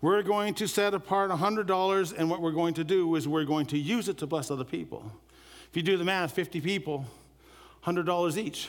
We're 0.00 0.22
going 0.22 0.54
to 0.54 0.66
set 0.66 0.94
apart 0.94 1.30
$100, 1.30 2.14
and 2.18 2.28
what 2.28 2.42
we're 2.42 2.50
going 2.50 2.74
to 2.74 2.82
do 2.82 3.14
is 3.14 3.28
we're 3.28 3.44
going 3.44 3.66
to 3.66 3.78
use 3.78 4.08
it 4.08 4.18
to 4.18 4.26
bless 4.26 4.50
other 4.50 4.64
people. 4.64 5.12
If 5.70 5.76
you 5.76 5.82
do 5.84 5.96
the 5.96 6.02
math, 6.02 6.32
50 6.32 6.60
people, 6.60 7.06
$100 7.84 8.36
each. 8.36 8.68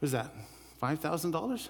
What 0.00 0.06
is 0.06 0.12
that? 0.12 0.34
$5,000? 0.82 1.68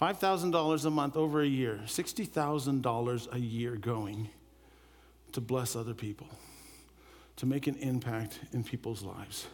$5,000 0.00 0.84
a 0.84 0.90
month 0.90 1.16
over 1.16 1.42
a 1.42 1.46
year, 1.46 1.80
$60,000 1.86 3.34
a 3.34 3.38
year 3.40 3.74
going 3.74 4.30
to 5.32 5.40
bless 5.40 5.76
other 5.76 5.94
people, 5.94 6.28
to 7.36 7.46
make 7.46 7.66
an 7.66 7.76
impact 7.76 8.40
in 8.52 8.64
people's 8.64 9.02
lives. 9.02 9.46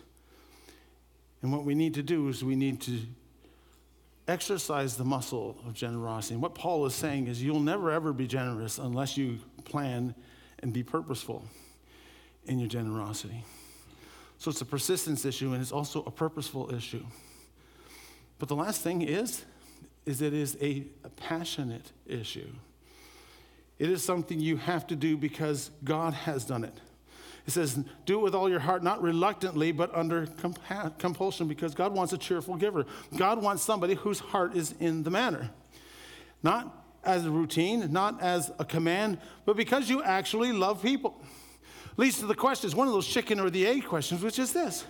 And 1.43 1.53
what 1.53 1.65
we 1.65 1.75
need 1.75 1.95
to 1.95 2.03
do 2.03 2.29
is 2.29 2.43
we 2.43 2.57
need 2.57 2.81
to 2.83 3.01
exercise 4.27 4.97
the 4.97 5.05
muscle 5.05 5.57
of 5.67 5.73
generosity. 5.73 6.35
And 6.35 6.43
what 6.43 6.55
Paul 6.55 6.85
is 6.87 6.95
saying 6.95 7.29
is 7.29 7.43
you'll 7.43 7.61
never 7.61 7.91
ever 7.91 8.13
be 8.13 8.27
generous 8.27 8.79
unless 8.79 9.17
you 9.17 9.39
plan 9.65 10.15
and 10.61 10.73
be 10.73 10.83
purposeful 10.83 11.45
in 12.45 12.59
your 12.59 12.69
generosity. 12.69 13.45
So 14.39 14.51
it's 14.51 14.61
a 14.61 14.67
persistence 14.67 15.25
issue 15.25 15.53
and 15.53 15.63
it's 15.63 15.73
also 15.73 16.03
a 16.05 16.11
purposeful 16.11 16.73
issue. 16.75 17.05
But 18.39 18.49
the 18.49 18.57
last 18.57 18.83
thing 18.83 19.03
is, 19.03 19.45
is 20.07 20.23
it 20.23 20.33
is 20.33 20.57
a, 20.61 20.85
a 21.05 21.09
passionate 21.11 21.93
issue. 22.07 22.49
It 23.79 23.91
is 23.91 24.03
something 24.03 24.41
you 24.41 24.57
have 24.57 24.87
to 24.89 24.97
do 24.97 25.17
because 25.17 25.71
God 25.85 26.15
has 26.15 26.45
done 26.45 26.65
it. 26.65 26.75
It 27.47 27.53
says, 27.53 27.79
do 28.05 28.19
it 28.19 28.23
with 28.23 28.35
all 28.35 28.51
your 28.51 28.61
heart, 28.61 28.83
not 28.83 29.01
reluctantly, 29.01 29.73
but 29.73 29.95
under 29.95 30.27
comp- 30.27 30.99
compulsion, 30.99 31.49
because 31.49 31.75
God 31.75 31.95
wants 31.95 32.13
a 32.13 32.19
cheerful 32.19 32.57
giver. 32.57 32.85
God 33.17 33.41
wants 33.41 33.63
somebody 33.63 33.95
whose 33.95 34.19
heart 34.19 34.55
is 34.55 34.75
in 34.81 35.03
the 35.03 35.11
matter. 35.11 35.49
Not 36.43 36.85
as 37.05 37.25
a 37.25 37.31
routine, 37.31 37.91
not 37.91 38.21
as 38.21 38.51
a 38.59 38.65
command, 38.65 39.19
but 39.47 39.57
because 39.57 39.89
you 39.89 40.03
actually 40.03 40.53
love 40.53 40.83
people 40.83 41.19
leads 41.99 42.19
to 42.21 42.27
the 42.27 42.35
questions, 42.35 42.75
one 42.75 42.87
of 42.87 42.95
those 42.95 43.07
chicken 43.07 43.39
or 43.39 43.51
the 43.51 43.67
egg 43.67 43.85
questions, 43.85 44.23
which 44.23 44.39
is 44.39 44.55
this 44.55 44.87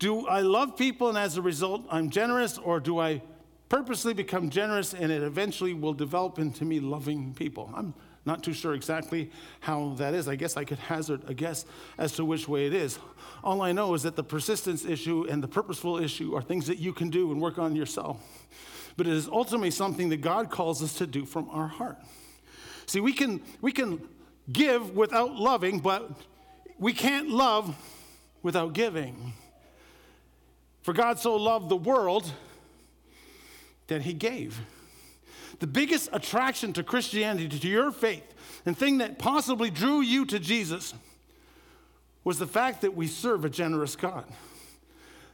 Do 0.00 0.26
I 0.26 0.40
love 0.40 0.76
people 0.76 1.08
and 1.08 1.16
as 1.16 1.36
a 1.36 1.42
result 1.42 1.84
I'm 1.88 2.10
generous, 2.10 2.58
or 2.58 2.80
do 2.80 2.98
I 2.98 3.22
purposely 3.68 4.14
become 4.14 4.50
generous 4.50 4.94
and 4.94 5.10
it 5.10 5.22
eventually 5.22 5.74
will 5.74 5.94
develop 5.94 6.38
into 6.38 6.64
me 6.64 6.80
loving 6.80 7.34
people? 7.34 7.72
I'm 7.74 7.94
not 8.26 8.42
too 8.42 8.52
sure 8.52 8.74
exactly 8.74 9.30
how 9.60 9.94
that 9.98 10.14
is. 10.14 10.28
I 10.28 10.36
guess 10.36 10.56
I 10.56 10.64
could 10.64 10.78
hazard 10.78 11.22
a 11.26 11.34
guess 11.34 11.66
as 11.98 12.12
to 12.12 12.24
which 12.24 12.48
way 12.48 12.66
it 12.66 12.74
is. 12.74 12.98
All 13.42 13.60
I 13.60 13.72
know 13.72 13.94
is 13.94 14.02
that 14.04 14.16
the 14.16 14.24
persistence 14.24 14.84
issue 14.84 15.26
and 15.28 15.42
the 15.42 15.48
purposeful 15.48 15.98
issue 15.98 16.34
are 16.34 16.42
things 16.42 16.66
that 16.66 16.78
you 16.78 16.92
can 16.92 17.10
do 17.10 17.30
and 17.32 17.40
work 17.40 17.58
on 17.58 17.76
yourself. 17.76 18.18
But 18.96 19.06
it 19.06 19.12
is 19.12 19.28
ultimately 19.28 19.70
something 19.70 20.08
that 20.10 20.18
God 20.18 20.50
calls 20.50 20.82
us 20.82 20.94
to 20.94 21.06
do 21.06 21.26
from 21.26 21.50
our 21.50 21.66
heart. 21.66 21.98
See, 22.86 23.00
we 23.00 23.12
can, 23.12 23.42
we 23.60 23.72
can 23.72 24.06
give 24.50 24.94
without 24.94 25.34
loving, 25.34 25.80
but 25.80 26.10
we 26.78 26.92
can't 26.92 27.28
love 27.28 27.76
without 28.42 28.72
giving. 28.72 29.32
For 30.82 30.92
God 30.92 31.18
so 31.18 31.36
loved 31.36 31.68
the 31.68 31.76
world 31.76 32.30
that 33.86 34.02
he 34.02 34.12
gave. 34.12 34.60
The 35.60 35.66
biggest 35.66 36.08
attraction 36.12 36.72
to 36.74 36.82
Christianity, 36.82 37.58
to 37.58 37.68
your 37.68 37.92
faith, 37.92 38.24
and 38.66 38.76
thing 38.76 38.98
that 38.98 39.18
possibly 39.18 39.70
drew 39.70 40.00
you 40.00 40.24
to 40.26 40.38
Jesus 40.38 40.94
was 42.24 42.38
the 42.38 42.46
fact 42.46 42.80
that 42.80 42.96
we 42.96 43.06
serve 43.06 43.44
a 43.44 43.50
generous 43.50 43.96
God. 43.96 44.24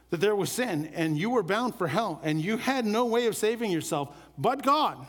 That 0.09 0.19
there 0.19 0.35
was 0.35 0.51
sin 0.51 0.91
and 0.93 1.17
you 1.17 1.29
were 1.29 1.43
bound 1.43 1.75
for 1.75 1.87
hell 1.87 2.19
and 2.23 2.41
you 2.41 2.57
had 2.57 2.85
no 2.85 3.05
way 3.05 3.27
of 3.27 3.37
saving 3.37 3.71
yourself, 3.71 4.09
but 4.37 4.61
God, 4.61 5.05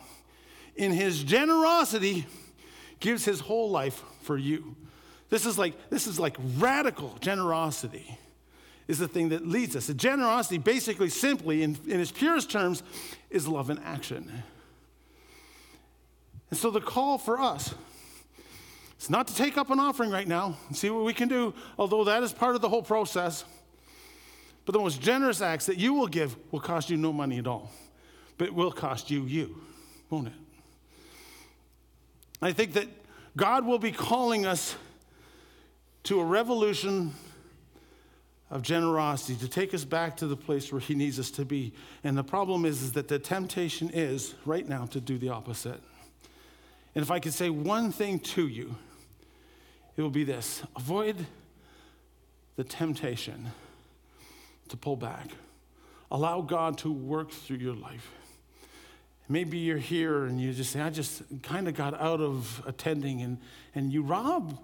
in 0.77 0.93
his 0.93 1.25
generosity, 1.25 2.27
gives 3.01 3.25
his 3.25 3.41
whole 3.41 3.71
life 3.71 4.03
for 4.23 4.39
you. 4.39 4.77
This 5.29 5.45
is 5.45 5.59
like, 5.59 5.75
this 5.91 6.07
is 6.07 6.21
like 6.21 6.37
radical 6.59 7.17
generosity 7.21 8.19
is 8.89 8.99
the 8.99 9.09
thing 9.09 9.29
that 9.31 9.47
leads 9.47 9.77
us. 9.77 9.87
The 9.87 9.95
generosity, 9.95 10.59
basically, 10.59 11.09
simply, 11.09 11.63
in, 11.63 11.79
in 11.87 12.01
its 12.01 12.13
purest 12.13 12.51
terms, 12.51 12.83
is 13.31 13.47
love 13.47 13.71
in 13.71 13.79
action. 13.79 14.43
And 16.51 16.59
so 16.59 16.71
the 16.71 16.81
call 16.81 17.19
for 17.19 17.41
us 17.41 17.75
is 19.01 19.09
not 19.09 19.27
to 19.29 19.35
take 19.35 19.57
up 19.57 19.71
an 19.71 19.81
offering 19.81 20.11
right 20.11 20.29
now 20.29 20.57
and 20.69 20.77
see 20.77 20.91
what 20.91 21.05
we 21.05 21.15
can 21.15 21.29
do, 21.29 21.55
although 21.79 22.05
that 22.05 22.23
is 22.23 22.33
part 22.33 22.55
of 22.55 22.61
the 22.61 22.69
whole 22.69 22.83
process. 22.83 23.45
But 24.65 24.73
the 24.73 24.79
most 24.79 25.01
generous 25.01 25.41
acts 25.41 25.67
that 25.67 25.79
you 25.79 25.95
will 25.95 26.07
give 26.07 26.37
will 26.53 26.61
cost 26.61 26.91
you 26.91 26.97
no 26.97 27.13
money 27.13 27.39
at 27.39 27.47
all, 27.47 27.71
but 28.39 28.49
it 28.49 28.55
will 28.55 28.71
cost 28.71 29.11
you 29.11 29.25
you, 29.25 29.61
won't 30.11 30.29
it? 30.29 30.35
I 32.41 32.53
think 32.53 32.75
that 32.75 32.89
God 33.37 33.65
will 33.65 33.79
be 33.79 33.93
calling 33.93 34.47
us 34.47 34.77
to 36.05 36.21
a 36.21 36.25
revolution 36.25 37.15
of 38.53 38.61
generosity 38.61 39.35
to 39.35 39.49
take 39.49 39.73
us 39.73 39.83
back 39.83 40.15
to 40.19 40.27
the 40.27 40.37
place 40.37 40.71
where 40.71 40.81
he 40.81 40.95
needs 40.95 41.19
us 41.19 41.31
to 41.31 41.45
be. 41.45 41.73
And 42.05 42.17
the 42.17 42.23
problem 42.23 42.67
is, 42.67 42.83
is 42.83 42.93
that 42.93 43.09
the 43.09 43.19
temptation 43.19 43.91
is 43.91 44.35
right 44.45 44.69
now 44.69 44.85
to 44.87 45.01
do 45.01 45.17
the 45.17 45.31
opposite. 45.31 45.81
And 46.95 47.03
if 47.03 47.11
I 47.11 47.19
could 47.19 47.33
say 47.33 47.49
one 47.49 47.91
thing 47.91 48.19
to 48.21 48.47
you, 48.47 48.77
it 49.97 50.03
will 50.03 50.11
be 50.11 50.25
this 50.25 50.63
avoid 50.77 51.17
the 52.57 52.65
temptation 52.65 53.51
to 54.69 54.77
pull 54.77 54.97
back. 54.97 55.29
Allow 56.11 56.43
God 56.43 56.77
to 56.79 56.93
work 56.93 57.31
through 57.31 57.57
your 57.57 57.75
life. 57.75 58.11
Maybe 59.31 59.57
you're 59.57 59.79
here 59.79 60.27
and 60.27 60.39
you 60.39 60.53
just 60.53 60.73
say, 60.73 60.83
I 60.83 60.91
just 60.91 61.23
kind 61.43 61.69
of 61.69 61.75
got 61.75 61.99
out 61.99 62.21
of 62.21 62.63
attending, 62.67 63.23
and, 63.23 63.39
and 63.75 63.91
you 63.91 64.03
rob 64.03 64.59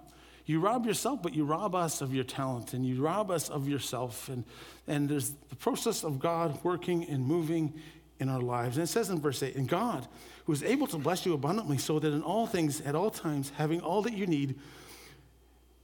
you 0.48 0.60
rob 0.60 0.86
yourself, 0.86 1.22
but 1.22 1.34
you 1.34 1.44
rob 1.44 1.74
us 1.74 2.00
of 2.00 2.14
your 2.14 2.24
talent 2.24 2.72
and 2.72 2.84
you 2.86 3.02
rob 3.02 3.30
us 3.30 3.50
of 3.50 3.68
yourself. 3.68 4.30
And, 4.30 4.44
and 4.86 5.06
there's 5.06 5.32
the 5.50 5.56
process 5.56 6.04
of 6.04 6.18
God 6.18 6.58
working 6.64 7.04
and 7.04 7.22
moving 7.22 7.74
in 8.18 8.30
our 8.30 8.40
lives. 8.40 8.78
And 8.78 8.84
it 8.84 8.86
says 8.86 9.10
in 9.10 9.20
verse 9.20 9.42
8, 9.42 9.56
and 9.56 9.68
God, 9.68 10.08
who 10.46 10.52
is 10.54 10.62
able 10.62 10.86
to 10.86 10.96
bless 10.96 11.26
you 11.26 11.34
abundantly, 11.34 11.76
so 11.76 11.98
that 11.98 12.14
in 12.14 12.22
all 12.22 12.46
things, 12.46 12.80
at 12.80 12.94
all 12.94 13.10
times, 13.10 13.52
having 13.56 13.82
all 13.82 14.00
that 14.00 14.14
you 14.14 14.26
need, 14.26 14.58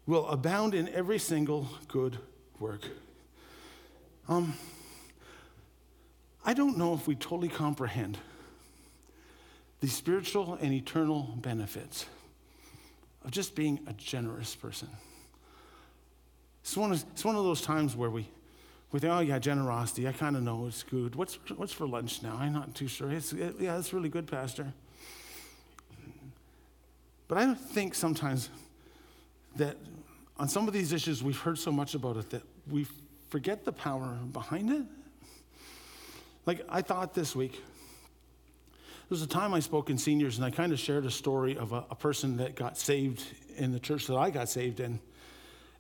will 0.06 0.26
abound 0.28 0.72
in 0.72 0.88
every 0.88 1.18
single 1.18 1.68
good 1.86 2.16
work. 2.58 2.88
Um, 4.30 4.54
I 6.42 6.54
don't 6.54 6.78
know 6.78 6.94
if 6.94 7.06
we 7.06 7.16
totally 7.16 7.48
comprehend 7.48 8.16
the 9.82 9.88
spiritual 9.88 10.54
and 10.54 10.72
eternal 10.72 11.34
benefits 11.36 12.06
of 13.24 13.30
just 13.30 13.54
being 13.54 13.80
a 13.86 13.92
generous 13.94 14.54
person. 14.54 14.88
It's 16.62 16.76
one 16.76 16.92
of, 16.92 17.04
it's 17.12 17.24
one 17.24 17.36
of 17.36 17.44
those 17.44 17.60
times 17.60 17.96
where 17.96 18.10
we, 18.10 18.28
we 18.92 19.00
think, 19.00 19.12
oh, 19.12 19.20
yeah, 19.20 19.38
generosity, 19.38 20.06
I 20.06 20.12
kind 20.12 20.36
of 20.36 20.42
know 20.42 20.66
it's 20.66 20.82
good. 20.82 21.14
What's, 21.14 21.38
what's 21.56 21.72
for 21.72 21.86
lunch 21.86 22.22
now? 22.22 22.36
I'm 22.40 22.52
not 22.52 22.74
too 22.74 22.88
sure. 22.88 23.10
It's, 23.10 23.32
it, 23.32 23.56
yeah, 23.60 23.78
it's 23.78 23.92
really 23.92 24.08
good, 24.08 24.26
Pastor. 24.26 24.72
But 27.28 27.38
I 27.38 27.54
think 27.54 27.94
sometimes 27.94 28.50
that 29.56 29.76
on 30.36 30.48
some 30.48 30.66
of 30.66 30.74
these 30.74 30.92
issues, 30.92 31.22
we've 31.22 31.38
heard 31.38 31.58
so 31.58 31.72
much 31.72 31.94
about 31.94 32.16
it 32.16 32.30
that 32.30 32.42
we 32.70 32.86
forget 33.28 33.64
the 33.64 33.72
power 33.72 34.16
behind 34.32 34.70
it. 34.70 34.82
Like, 36.46 36.62
I 36.68 36.82
thought 36.82 37.14
this 37.14 37.34
week, 37.34 37.62
there 39.14 39.20
was 39.20 39.30
a 39.30 39.32
time 39.32 39.54
I 39.54 39.60
spoke 39.60 39.90
in 39.90 39.96
seniors 39.96 40.38
and 40.38 40.44
I 40.44 40.50
kind 40.50 40.72
of 40.72 40.80
shared 40.80 41.06
a 41.06 41.10
story 41.10 41.56
of 41.56 41.72
a, 41.72 41.84
a 41.88 41.94
person 41.94 42.38
that 42.38 42.56
got 42.56 42.76
saved 42.76 43.22
in 43.56 43.70
the 43.70 43.78
church 43.78 44.08
that 44.08 44.16
I 44.16 44.30
got 44.30 44.48
saved 44.48 44.80
in. 44.80 44.98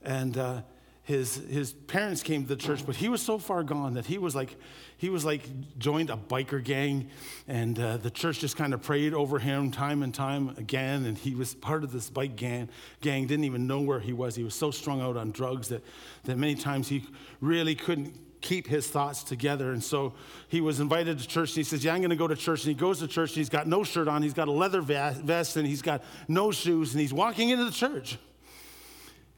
And 0.02 0.38
uh, 0.38 0.62
his, 1.02 1.34
his 1.50 1.72
parents 1.72 2.22
came 2.22 2.42
to 2.42 2.48
the 2.48 2.54
church, 2.54 2.86
but 2.86 2.94
he 2.94 3.08
was 3.08 3.20
so 3.20 3.38
far 3.38 3.64
gone 3.64 3.94
that 3.94 4.06
he 4.06 4.18
was 4.18 4.36
like, 4.36 4.54
he 4.98 5.10
was 5.10 5.24
like 5.24 5.42
joined 5.80 6.10
a 6.10 6.16
biker 6.16 6.62
gang, 6.62 7.10
and 7.48 7.76
uh, 7.76 7.96
the 7.96 8.08
church 8.08 8.38
just 8.38 8.56
kind 8.56 8.72
of 8.72 8.82
prayed 8.82 9.12
over 9.12 9.40
him 9.40 9.72
time 9.72 10.04
and 10.04 10.14
time 10.14 10.50
again. 10.50 11.04
And 11.04 11.18
he 11.18 11.34
was 11.34 11.54
part 11.54 11.82
of 11.82 11.90
this 11.90 12.10
bike 12.10 12.36
gang, 12.36 12.68
gang, 13.00 13.26
didn't 13.26 13.46
even 13.46 13.66
know 13.66 13.80
where 13.80 13.98
he 13.98 14.12
was. 14.12 14.36
He 14.36 14.44
was 14.44 14.54
so 14.54 14.70
strung 14.70 15.00
out 15.02 15.16
on 15.16 15.32
drugs 15.32 15.70
that, 15.70 15.82
that 16.22 16.38
many 16.38 16.54
times 16.54 16.86
he 16.86 17.02
really 17.40 17.74
couldn't 17.74 18.14
keep 18.44 18.66
his 18.66 18.86
thoughts 18.86 19.24
together. 19.24 19.72
And 19.72 19.82
so 19.82 20.12
he 20.48 20.60
was 20.60 20.78
invited 20.78 21.18
to 21.18 21.26
church 21.26 21.50
and 21.50 21.56
he 21.56 21.64
says, 21.64 21.84
Yeah, 21.84 21.94
I'm 21.94 22.00
going 22.00 22.10
to 22.10 22.16
go 22.16 22.28
to 22.28 22.36
church. 22.36 22.64
And 22.64 22.68
he 22.68 22.74
goes 22.74 23.00
to 23.00 23.08
church 23.08 23.30
and 23.30 23.38
he's 23.38 23.48
got 23.48 23.66
no 23.66 23.82
shirt 23.82 24.06
on, 24.06 24.22
he's 24.22 24.34
got 24.34 24.46
a 24.46 24.52
leather 24.52 24.82
vest, 24.82 25.56
and 25.56 25.66
he's 25.66 25.82
got 25.82 26.02
no 26.28 26.52
shoes, 26.52 26.92
and 26.92 27.00
he's 27.00 27.12
walking 27.12 27.48
into 27.48 27.64
the 27.64 27.72
church. 27.72 28.18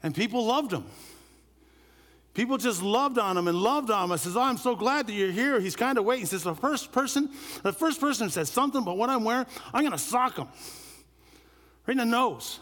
And 0.03 0.13
people 0.13 0.45
loved 0.45 0.73
him. 0.73 0.85
People 2.33 2.57
just 2.57 2.83
loved 2.83 3.17
on 3.17 3.35
him 3.35 3.47
and 3.47 3.57
loved 3.57 3.89
on 3.89 4.05
him. 4.05 4.11
I 4.11 4.17
says, 4.17 4.37
Oh, 4.37 4.41
I'm 4.41 4.57
so 4.57 4.75
glad 4.75 5.07
that 5.07 5.13
you're 5.13 5.31
here. 5.31 5.59
He's 5.59 5.75
kind 5.75 5.97
of 5.97 6.05
waiting. 6.05 6.23
He 6.23 6.27
says, 6.27 6.43
The 6.43 6.53
first 6.53 6.91
person, 6.91 7.31
the 7.63 7.73
first 7.73 7.99
person 7.99 8.29
says 8.29 8.49
something 8.49 8.81
about 8.81 8.97
what 8.97 9.09
I'm 9.09 9.23
wearing, 9.23 9.47
I'm 9.73 9.81
going 9.81 9.93
to 9.93 9.97
sock 9.97 10.37
him 10.37 10.47
right 11.87 11.93
in 11.93 11.97
the 11.97 12.05
nose. 12.05 12.59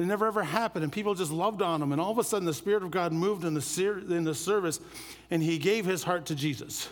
It 0.00 0.06
never 0.06 0.26
ever 0.26 0.42
happened, 0.42 0.82
and 0.82 0.90
people 0.90 1.14
just 1.14 1.30
loved 1.30 1.60
on 1.60 1.82
him. 1.82 1.92
And 1.92 2.00
all 2.00 2.10
of 2.10 2.18
a 2.18 2.24
sudden, 2.24 2.46
the 2.46 2.54
Spirit 2.54 2.82
of 2.82 2.90
God 2.90 3.12
moved 3.12 3.44
in 3.44 3.52
the, 3.52 3.60
ser- 3.60 3.98
in 3.98 4.24
the 4.24 4.34
service, 4.34 4.80
and 5.30 5.42
he 5.42 5.58
gave 5.58 5.84
his 5.84 6.02
heart 6.02 6.26
to 6.26 6.34
Jesus. 6.34 6.88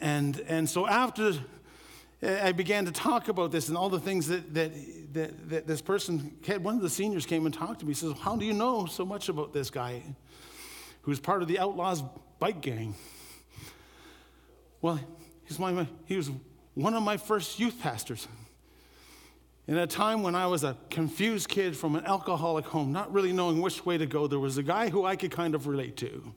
And, 0.00 0.40
and 0.48 0.68
so 0.68 0.86
after 0.86 1.34
I 2.22 2.52
began 2.52 2.86
to 2.86 2.92
talk 2.92 3.28
about 3.28 3.52
this 3.52 3.68
and 3.68 3.76
all 3.76 3.90
the 3.90 4.00
things 4.00 4.26
that, 4.28 4.54
that, 4.54 4.72
that, 5.12 5.50
that 5.50 5.66
this 5.66 5.82
person 5.82 6.34
had, 6.46 6.64
one 6.64 6.76
of 6.76 6.82
the 6.82 6.88
seniors 6.88 7.26
came 7.26 7.44
and 7.44 7.54
talked 7.54 7.80
to 7.80 7.86
me. 7.86 7.90
He 7.90 7.94
says, 7.94 8.14
How 8.20 8.36
do 8.36 8.46
you 8.46 8.54
know 8.54 8.86
so 8.86 9.04
much 9.04 9.28
about 9.28 9.52
this 9.52 9.68
guy 9.68 10.02
who's 11.02 11.20
part 11.20 11.42
of 11.42 11.48
the 11.48 11.58
Outlaws 11.58 12.02
bike 12.38 12.62
gang? 12.62 12.94
Well, 14.80 14.98
he's 15.44 15.58
my, 15.58 15.86
he 16.06 16.16
was 16.16 16.30
one 16.72 16.94
of 16.94 17.02
my 17.02 17.18
first 17.18 17.60
youth 17.60 17.78
pastors. 17.80 18.26
In 19.68 19.76
a 19.76 19.86
time 19.86 20.22
when 20.22 20.36
I 20.36 20.46
was 20.46 20.62
a 20.62 20.76
confused 20.90 21.48
kid 21.48 21.76
from 21.76 21.96
an 21.96 22.06
alcoholic 22.06 22.66
home, 22.66 22.92
not 22.92 23.12
really 23.12 23.32
knowing 23.32 23.60
which 23.60 23.84
way 23.84 23.98
to 23.98 24.06
go, 24.06 24.28
there 24.28 24.38
was 24.38 24.58
a 24.58 24.62
guy 24.62 24.88
who 24.90 25.04
I 25.04 25.16
could 25.16 25.32
kind 25.32 25.56
of 25.56 25.66
relate 25.66 25.96
to. 25.96 26.32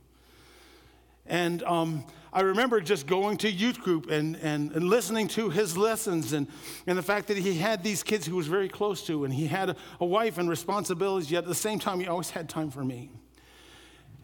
And 1.28 1.62
um, 1.62 2.06
I 2.34 2.42
remember 2.42 2.82
just 2.82 3.06
going 3.06 3.38
to 3.38 3.52
youth 3.52 3.82
group 3.82 4.10
and, 4.10 4.36
and, 4.38 4.72
and 4.72 4.90
listening 4.90 5.28
to 5.30 5.52
his 5.52 5.78
lessons 5.78 6.34
and, 6.34 6.48
and 6.88 6.98
the 6.98 7.04
fact 7.04 7.28
that 7.28 7.38
he 7.38 7.54
had 7.54 7.84
these 7.84 8.02
kids 8.02 8.26
he 8.26 8.32
was 8.32 8.48
very 8.48 8.68
close 8.68 9.06
to, 9.06 9.26
and 9.26 9.34
he 9.34 9.46
had 9.46 9.70
a, 9.70 9.76
a 10.00 10.06
wife 10.06 10.40
and 10.40 10.50
responsibilities, 10.50 11.30
yet 11.30 11.44
at 11.44 11.48
the 11.48 11.54
same 11.54 11.78
time, 11.78 12.00
he 12.00 12.08
always 12.08 12.32
had 12.32 12.50
time 12.50 12.72
for 12.72 12.84
me. 12.84 13.12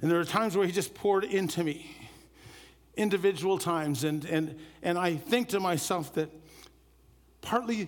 And 0.02 0.10
there 0.10 0.18
were 0.18 0.26
times 0.26 0.58
where 0.58 0.66
he 0.66 0.72
just 0.72 0.96
poured 0.96 1.26
into 1.26 1.64
me, 1.64 1.96
individual 2.98 3.60
times. 3.60 4.04
And, 4.04 4.26
and, 4.26 4.58
and 4.82 4.98
I 4.98 5.16
think 5.16 5.50
to 5.50 5.60
myself 5.60 6.12
that 6.16 6.32
partly 7.42 7.88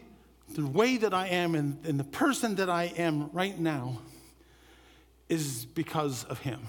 the 0.50 0.66
way 0.66 0.98
that 0.98 1.14
I 1.14 1.28
am 1.28 1.56
and, 1.56 1.78
and 1.86 2.00
the 2.00 2.04
person 2.04 2.56
that 2.56 2.70
I 2.70 2.86
am 2.98 3.30
right 3.32 3.58
now 3.58 4.00
is 5.30 5.66
because 5.66 6.24
of 6.26 6.40
him. 6.40 6.62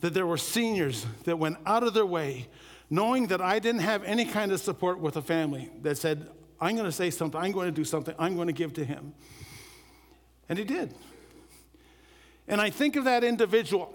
That 0.00 0.14
there 0.14 0.26
were 0.26 0.36
seniors 0.36 1.06
that 1.24 1.38
went 1.38 1.58
out 1.66 1.82
of 1.82 1.94
their 1.94 2.06
way, 2.06 2.48
knowing 2.88 3.28
that 3.28 3.40
I 3.40 3.58
didn't 3.58 3.80
have 3.80 4.04
any 4.04 4.24
kind 4.24 4.52
of 4.52 4.60
support 4.60 4.98
with 4.98 5.16
a 5.16 5.22
family, 5.22 5.70
that 5.82 5.98
said, 5.98 6.28
I'm 6.60 6.76
going 6.76 6.86
to 6.86 6.92
say 6.92 7.10
something, 7.10 7.40
I'm 7.40 7.52
going 7.52 7.66
to 7.66 7.72
do 7.72 7.84
something, 7.84 8.14
I'm 8.18 8.36
going 8.36 8.46
to 8.46 8.52
give 8.52 8.74
to 8.74 8.84
him. 8.84 9.14
And 10.48 10.58
he 10.58 10.64
did. 10.64 10.94
And 12.46 12.60
I 12.60 12.70
think 12.70 12.96
of 12.96 13.04
that 13.04 13.24
individual, 13.24 13.94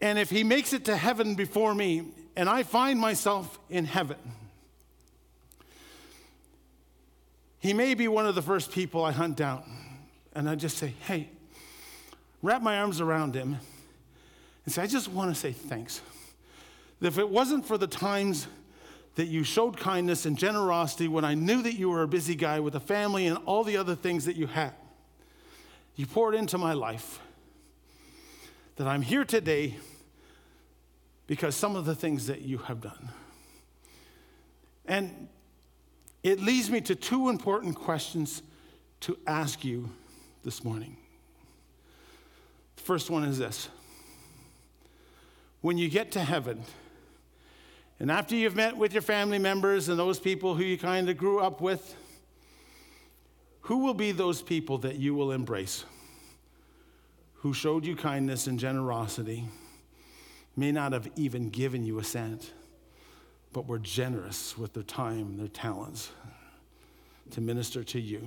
and 0.00 0.18
if 0.18 0.30
he 0.30 0.44
makes 0.44 0.72
it 0.72 0.84
to 0.86 0.96
heaven 0.96 1.34
before 1.34 1.74
me, 1.74 2.12
and 2.36 2.48
I 2.48 2.62
find 2.62 2.98
myself 2.98 3.58
in 3.68 3.84
heaven, 3.84 4.16
He 7.60 7.74
may 7.74 7.94
be 7.94 8.08
one 8.08 8.26
of 8.26 8.34
the 8.34 8.42
first 8.42 8.72
people 8.72 9.04
I 9.04 9.12
hunt 9.12 9.36
down. 9.36 9.62
And 10.34 10.48
I 10.48 10.54
just 10.54 10.78
say, 10.78 10.94
hey, 11.06 11.28
wrap 12.42 12.62
my 12.62 12.78
arms 12.78 13.00
around 13.00 13.34
him 13.34 13.58
and 14.64 14.74
say, 14.74 14.82
I 14.82 14.86
just 14.86 15.08
want 15.08 15.34
to 15.34 15.38
say 15.38 15.52
thanks. 15.52 16.00
If 17.00 17.18
it 17.18 17.28
wasn't 17.28 17.66
for 17.66 17.76
the 17.76 17.86
times 17.86 18.46
that 19.16 19.26
you 19.26 19.44
showed 19.44 19.76
kindness 19.76 20.24
and 20.24 20.38
generosity 20.38 21.08
when 21.08 21.24
I 21.24 21.34
knew 21.34 21.62
that 21.62 21.74
you 21.74 21.90
were 21.90 22.02
a 22.02 22.08
busy 22.08 22.34
guy 22.34 22.60
with 22.60 22.74
a 22.74 22.80
family 22.80 23.26
and 23.26 23.38
all 23.44 23.64
the 23.64 23.76
other 23.76 23.94
things 23.94 24.24
that 24.24 24.36
you 24.36 24.46
had, 24.46 24.72
you 25.96 26.06
poured 26.06 26.34
into 26.34 26.56
my 26.56 26.72
life. 26.72 27.20
That 28.76 28.86
I'm 28.86 29.02
here 29.02 29.24
today 29.24 29.76
because 31.26 31.54
some 31.54 31.76
of 31.76 31.84
the 31.84 31.94
things 31.94 32.28
that 32.28 32.42
you 32.42 32.58
have 32.58 32.80
done. 32.80 33.10
And 34.86 35.28
it 36.22 36.40
leads 36.40 36.70
me 36.70 36.80
to 36.82 36.94
two 36.94 37.28
important 37.28 37.74
questions 37.76 38.42
to 39.00 39.18
ask 39.26 39.64
you 39.64 39.90
this 40.44 40.62
morning. 40.62 40.96
The 42.76 42.82
first 42.82 43.10
one 43.10 43.24
is 43.24 43.38
this 43.38 43.68
when 45.60 45.76
you 45.76 45.88
get 45.88 46.12
to 46.12 46.20
heaven, 46.20 46.62
and 47.98 48.10
after 48.10 48.34
you've 48.34 48.56
met 48.56 48.76
with 48.76 48.92
your 48.92 49.02
family 49.02 49.38
members 49.38 49.88
and 49.88 49.98
those 49.98 50.18
people 50.18 50.54
who 50.54 50.64
you 50.64 50.78
kind 50.78 51.08
of 51.10 51.16
grew 51.16 51.40
up 51.40 51.60
with, 51.60 51.96
who 53.62 53.78
will 53.78 53.94
be 53.94 54.12
those 54.12 54.40
people 54.40 54.78
that 54.78 54.96
you 54.96 55.14
will 55.14 55.32
embrace? 55.32 55.84
Who 57.34 57.52
showed 57.52 57.84
you 57.84 57.96
kindness 57.96 58.46
and 58.46 58.58
generosity, 58.58 59.44
may 60.56 60.72
not 60.72 60.92
have 60.92 61.08
even 61.16 61.50
given 61.50 61.84
you 61.84 61.98
a 61.98 62.04
cent, 62.04 62.52
but 63.52 63.66
were 63.66 63.78
generous 63.78 64.56
with 64.56 64.72
their 64.74 64.82
time, 64.82 65.36
their 65.36 65.48
talents 65.48 66.10
to 67.32 67.40
minister 67.40 67.84
to 67.84 68.00
you. 68.00 68.22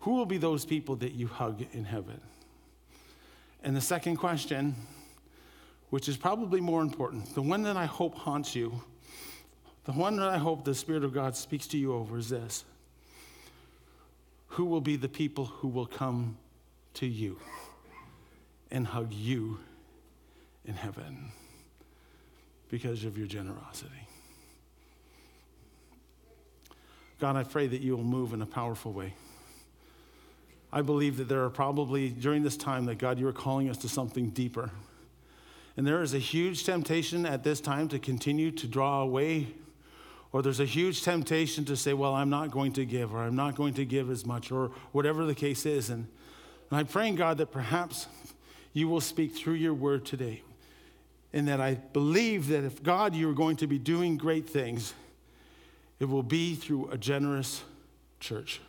Who 0.00 0.14
will 0.14 0.26
be 0.26 0.38
those 0.38 0.64
people 0.64 0.96
that 0.96 1.12
you 1.12 1.26
hug 1.26 1.64
in 1.72 1.84
heaven? 1.84 2.20
And 3.62 3.74
the 3.74 3.80
second 3.80 4.16
question, 4.16 4.74
which 5.90 6.08
is 6.08 6.16
probably 6.16 6.60
more 6.60 6.82
important, 6.82 7.34
the 7.34 7.42
one 7.42 7.62
that 7.62 7.76
I 7.76 7.86
hope 7.86 8.14
haunts 8.14 8.54
you, 8.54 8.82
the 9.84 9.92
one 9.92 10.16
that 10.16 10.28
I 10.28 10.38
hope 10.38 10.64
the 10.64 10.74
Spirit 10.74 11.04
of 11.04 11.12
God 11.12 11.36
speaks 11.36 11.66
to 11.68 11.78
you 11.78 11.94
over 11.94 12.18
is 12.18 12.28
this 12.28 12.64
Who 14.48 14.66
will 14.66 14.80
be 14.80 14.96
the 14.96 15.08
people 15.08 15.46
who 15.46 15.68
will 15.68 15.86
come 15.86 16.36
to 16.94 17.06
you 17.06 17.38
and 18.70 18.86
hug 18.86 19.12
you 19.12 19.58
in 20.64 20.74
heaven 20.74 21.32
because 22.70 23.04
of 23.04 23.16
your 23.16 23.26
generosity? 23.26 24.03
God, 27.20 27.36
I 27.36 27.44
pray 27.44 27.66
that 27.66 27.80
you 27.80 27.96
will 27.96 28.04
move 28.04 28.32
in 28.32 28.42
a 28.42 28.46
powerful 28.46 28.92
way. 28.92 29.14
I 30.72 30.82
believe 30.82 31.18
that 31.18 31.28
there 31.28 31.44
are 31.44 31.50
probably, 31.50 32.08
during 32.08 32.42
this 32.42 32.56
time, 32.56 32.86
that 32.86 32.98
God, 32.98 33.18
you 33.18 33.28
are 33.28 33.32
calling 33.32 33.70
us 33.70 33.78
to 33.78 33.88
something 33.88 34.30
deeper. 34.30 34.70
And 35.76 35.86
there 35.86 36.02
is 36.02 36.14
a 36.14 36.18
huge 36.18 36.64
temptation 36.64 37.24
at 37.24 37.44
this 37.44 37.60
time 37.60 37.88
to 37.88 37.98
continue 37.98 38.50
to 38.50 38.66
draw 38.66 39.00
away, 39.00 39.48
or 40.32 40.42
there's 40.42 40.58
a 40.58 40.64
huge 40.64 41.02
temptation 41.02 41.64
to 41.66 41.76
say, 41.76 41.92
Well, 41.92 42.14
I'm 42.14 42.30
not 42.30 42.50
going 42.50 42.72
to 42.72 42.84
give, 42.84 43.14
or 43.14 43.18
I'm 43.18 43.36
not 43.36 43.54
going 43.54 43.74
to 43.74 43.84
give 43.84 44.10
as 44.10 44.26
much, 44.26 44.50
or 44.50 44.72
whatever 44.90 45.24
the 45.24 45.34
case 45.34 45.64
is. 45.64 45.90
And, 45.90 46.08
and 46.70 46.78
I'm 46.80 46.86
praying, 46.86 47.16
God, 47.16 47.38
that 47.38 47.52
perhaps 47.52 48.08
you 48.72 48.88
will 48.88 49.00
speak 49.00 49.36
through 49.36 49.54
your 49.54 49.74
word 49.74 50.04
today. 50.04 50.42
And 51.32 51.46
that 51.48 51.60
I 51.60 51.74
believe 51.74 52.48
that 52.48 52.64
if 52.64 52.82
God, 52.82 53.14
you 53.14 53.30
are 53.30 53.34
going 53.34 53.56
to 53.56 53.68
be 53.68 53.78
doing 53.78 54.16
great 54.16 54.48
things, 54.48 54.92
it 56.00 56.06
will 56.06 56.22
be 56.22 56.54
through 56.54 56.90
a 56.90 56.98
generous 56.98 57.62
church. 58.20 58.60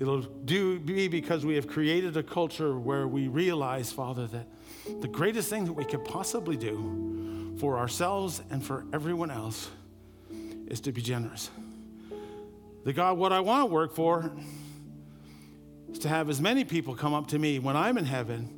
It'll 0.00 0.20
do, 0.20 0.78
be 0.78 1.08
because 1.08 1.44
we 1.44 1.56
have 1.56 1.66
created 1.66 2.16
a 2.16 2.22
culture 2.22 2.78
where 2.78 3.08
we 3.08 3.28
realize, 3.28 3.90
Father, 3.90 4.26
that 4.28 4.46
the 5.00 5.08
greatest 5.08 5.50
thing 5.50 5.64
that 5.64 5.72
we 5.72 5.84
could 5.84 6.04
possibly 6.04 6.56
do 6.56 7.56
for 7.58 7.78
ourselves 7.78 8.40
and 8.50 8.64
for 8.64 8.84
everyone 8.92 9.30
else 9.30 9.70
is 10.68 10.80
to 10.82 10.92
be 10.92 11.02
generous. 11.02 11.50
The 12.84 12.92
God, 12.92 13.18
what 13.18 13.32
I 13.32 13.40
want 13.40 13.68
to 13.68 13.74
work 13.74 13.94
for 13.94 14.30
is 15.90 15.98
to 16.00 16.08
have 16.08 16.30
as 16.30 16.40
many 16.40 16.64
people 16.64 16.94
come 16.94 17.12
up 17.12 17.26
to 17.28 17.38
me 17.38 17.58
when 17.58 17.76
I'm 17.76 17.98
in 17.98 18.04
heaven 18.04 18.57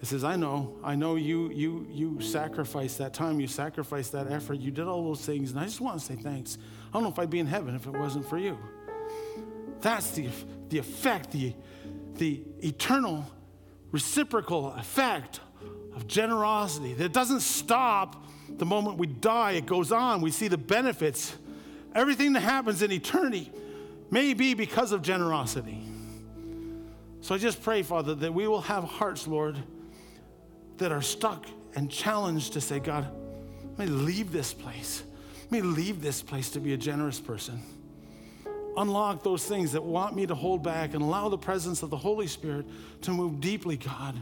it 0.00 0.06
says, 0.06 0.24
I 0.24 0.36
know, 0.36 0.78
I 0.82 0.94
know 0.94 1.16
you, 1.16 1.50
you, 1.50 1.86
you 1.90 2.20
sacrificed 2.22 2.98
that 2.98 3.12
time, 3.12 3.38
you 3.38 3.46
sacrificed 3.46 4.12
that 4.12 4.32
effort, 4.32 4.54
you 4.54 4.70
did 4.70 4.86
all 4.86 5.04
those 5.04 5.20
things, 5.20 5.50
and 5.50 5.60
I 5.60 5.64
just 5.64 5.80
want 5.80 6.00
to 6.00 6.04
say 6.04 6.16
thanks. 6.16 6.56
I 6.88 6.92
don't 6.94 7.02
know 7.02 7.10
if 7.10 7.18
I'd 7.18 7.28
be 7.28 7.38
in 7.38 7.46
heaven 7.46 7.74
if 7.74 7.86
it 7.86 7.92
wasn't 7.92 8.26
for 8.26 8.38
you. 8.38 8.58
That's 9.82 10.10
the, 10.12 10.28
the 10.70 10.78
effect, 10.78 11.32
the, 11.32 11.54
the 12.14 12.42
eternal 12.60 13.30
reciprocal 13.92 14.72
effect 14.72 15.40
of 15.94 16.06
generosity. 16.06 16.94
That 16.94 17.12
doesn't 17.12 17.40
stop 17.40 18.24
the 18.48 18.66
moment 18.66 18.96
we 18.96 19.06
die, 19.06 19.52
it 19.52 19.66
goes 19.66 19.92
on. 19.92 20.22
We 20.22 20.30
see 20.30 20.48
the 20.48 20.58
benefits. 20.58 21.36
Everything 21.94 22.32
that 22.32 22.40
happens 22.40 22.80
in 22.80 22.90
eternity 22.90 23.52
may 24.10 24.32
be 24.32 24.54
because 24.54 24.92
of 24.92 25.02
generosity. 25.02 25.82
So 27.20 27.34
I 27.34 27.38
just 27.38 27.62
pray, 27.62 27.82
Father, 27.82 28.14
that 28.14 28.32
we 28.32 28.48
will 28.48 28.62
have 28.62 28.84
hearts, 28.84 29.28
Lord 29.28 29.58
that 30.80 30.92
are 30.92 31.02
stuck 31.02 31.46
and 31.74 31.90
challenged 31.90 32.54
to 32.54 32.60
say, 32.60 32.80
God, 32.80 33.06
let 33.78 33.88
me 33.88 33.94
leave 33.94 34.32
this 34.32 34.52
place. 34.52 35.04
Let 35.50 35.52
me 35.52 35.62
leave 35.62 36.02
this 36.02 36.22
place 36.22 36.50
to 36.50 36.60
be 36.60 36.74
a 36.74 36.76
generous 36.76 37.20
person. 37.20 37.62
Unlock 38.76 39.22
those 39.22 39.44
things 39.44 39.72
that 39.72 39.82
want 39.82 40.14
me 40.14 40.26
to 40.26 40.34
hold 40.34 40.62
back 40.62 40.94
and 40.94 41.02
allow 41.02 41.28
the 41.28 41.38
presence 41.38 41.82
of 41.82 41.90
the 41.90 41.96
Holy 41.96 42.26
Spirit 42.26 42.66
to 43.02 43.10
move 43.10 43.40
deeply, 43.40 43.76
God, 43.76 44.16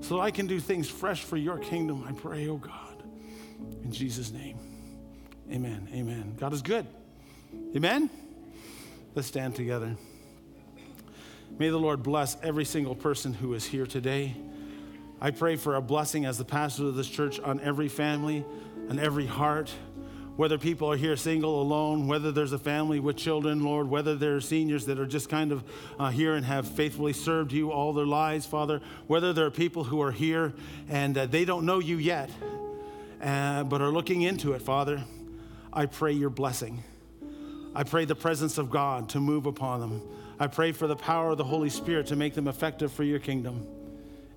so 0.00 0.16
that 0.16 0.22
I 0.22 0.30
can 0.30 0.46
do 0.46 0.60
things 0.60 0.88
fresh 0.88 1.22
for 1.22 1.36
your 1.36 1.58
kingdom. 1.58 2.04
I 2.08 2.12
pray, 2.12 2.48
oh 2.48 2.56
God. 2.56 3.02
In 3.84 3.92
Jesus' 3.92 4.30
name. 4.30 4.58
Amen. 5.50 5.88
Amen. 5.92 6.34
God 6.38 6.52
is 6.52 6.62
good. 6.62 6.86
Amen. 7.76 8.10
Let's 9.14 9.28
stand 9.28 9.54
together. 9.54 9.96
May 11.58 11.68
the 11.68 11.78
Lord 11.78 12.02
bless 12.02 12.36
every 12.42 12.64
single 12.64 12.94
person 12.94 13.34
who 13.34 13.54
is 13.54 13.64
here 13.64 13.86
today. 13.86 14.34
I 15.24 15.30
pray 15.30 15.54
for 15.54 15.76
a 15.76 15.80
blessing 15.80 16.24
as 16.24 16.36
the 16.36 16.44
pastor 16.44 16.86
of 16.86 16.96
this 16.96 17.08
church 17.08 17.38
on 17.38 17.60
every 17.60 17.86
family 17.86 18.44
and 18.88 18.98
every 18.98 19.24
heart. 19.24 19.72
Whether 20.34 20.58
people 20.58 20.90
are 20.90 20.96
here 20.96 21.16
single, 21.16 21.62
alone, 21.62 22.08
whether 22.08 22.32
there's 22.32 22.52
a 22.52 22.58
family 22.58 22.98
with 22.98 23.18
children, 23.18 23.62
Lord, 23.62 23.88
whether 23.88 24.16
there 24.16 24.34
are 24.34 24.40
seniors 24.40 24.84
that 24.86 24.98
are 24.98 25.06
just 25.06 25.28
kind 25.28 25.52
of 25.52 25.62
uh, 25.96 26.10
here 26.10 26.34
and 26.34 26.44
have 26.44 26.66
faithfully 26.66 27.12
served 27.12 27.52
you 27.52 27.70
all 27.70 27.92
their 27.92 28.04
lives, 28.04 28.46
Father, 28.46 28.80
whether 29.06 29.32
there 29.32 29.46
are 29.46 29.50
people 29.52 29.84
who 29.84 30.02
are 30.02 30.10
here 30.10 30.54
and 30.88 31.16
uh, 31.16 31.26
they 31.26 31.44
don't 31.44 31.64
know 31.64 31.78
you 31.78 31.98
yet, 31.98 32.28
uh, 33.22 33.62
but 33.62 33.80
are 33.80 33.92
looking 33.92 34.22
into 34.22 34.54
it, 34.54 34.62
Father, 34.62 35.04
I 35.72 35.86
pray 35.86 36.14
your 36.14 36.30
blessing. 36.30 36.82
I 37.76 37.84
pray 37.84 38.06
the 38.06 38.16
presence 38.16 38.58
of 38.58 38.70
God 38.70 39.08
to 39.10 39.20
move 39.20 39.46
upon 39.46 39.78
them. 39.78 40.02
I 40.40 40.48
pray 40.48 40.72
for 40.72 40.88
the 40.88 40.96
power 40.96 41.30
of 41.30 41.38
the 41.38 41.44
Holy 41.44 41.70
Spirit 41.70 42.08
to 42.08 42.16
make 42.16 42.34
them 42.34 42.48
effective 42.48 42.92
for 42.92 43.04
your 43.04 43.20
kingdom. 43.20 43.64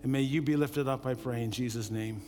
And 0.06 0.12
may 0.12 0.22
you 0.22 0.44
be 0.44 0.56
lifted 0.56 0.88
up, 0.88 1.08
I 1.08 1.16
pray, 1.16 1.42
in 1.42 1.50
Jesus' 1.50 1.90
name. 1.90 2.22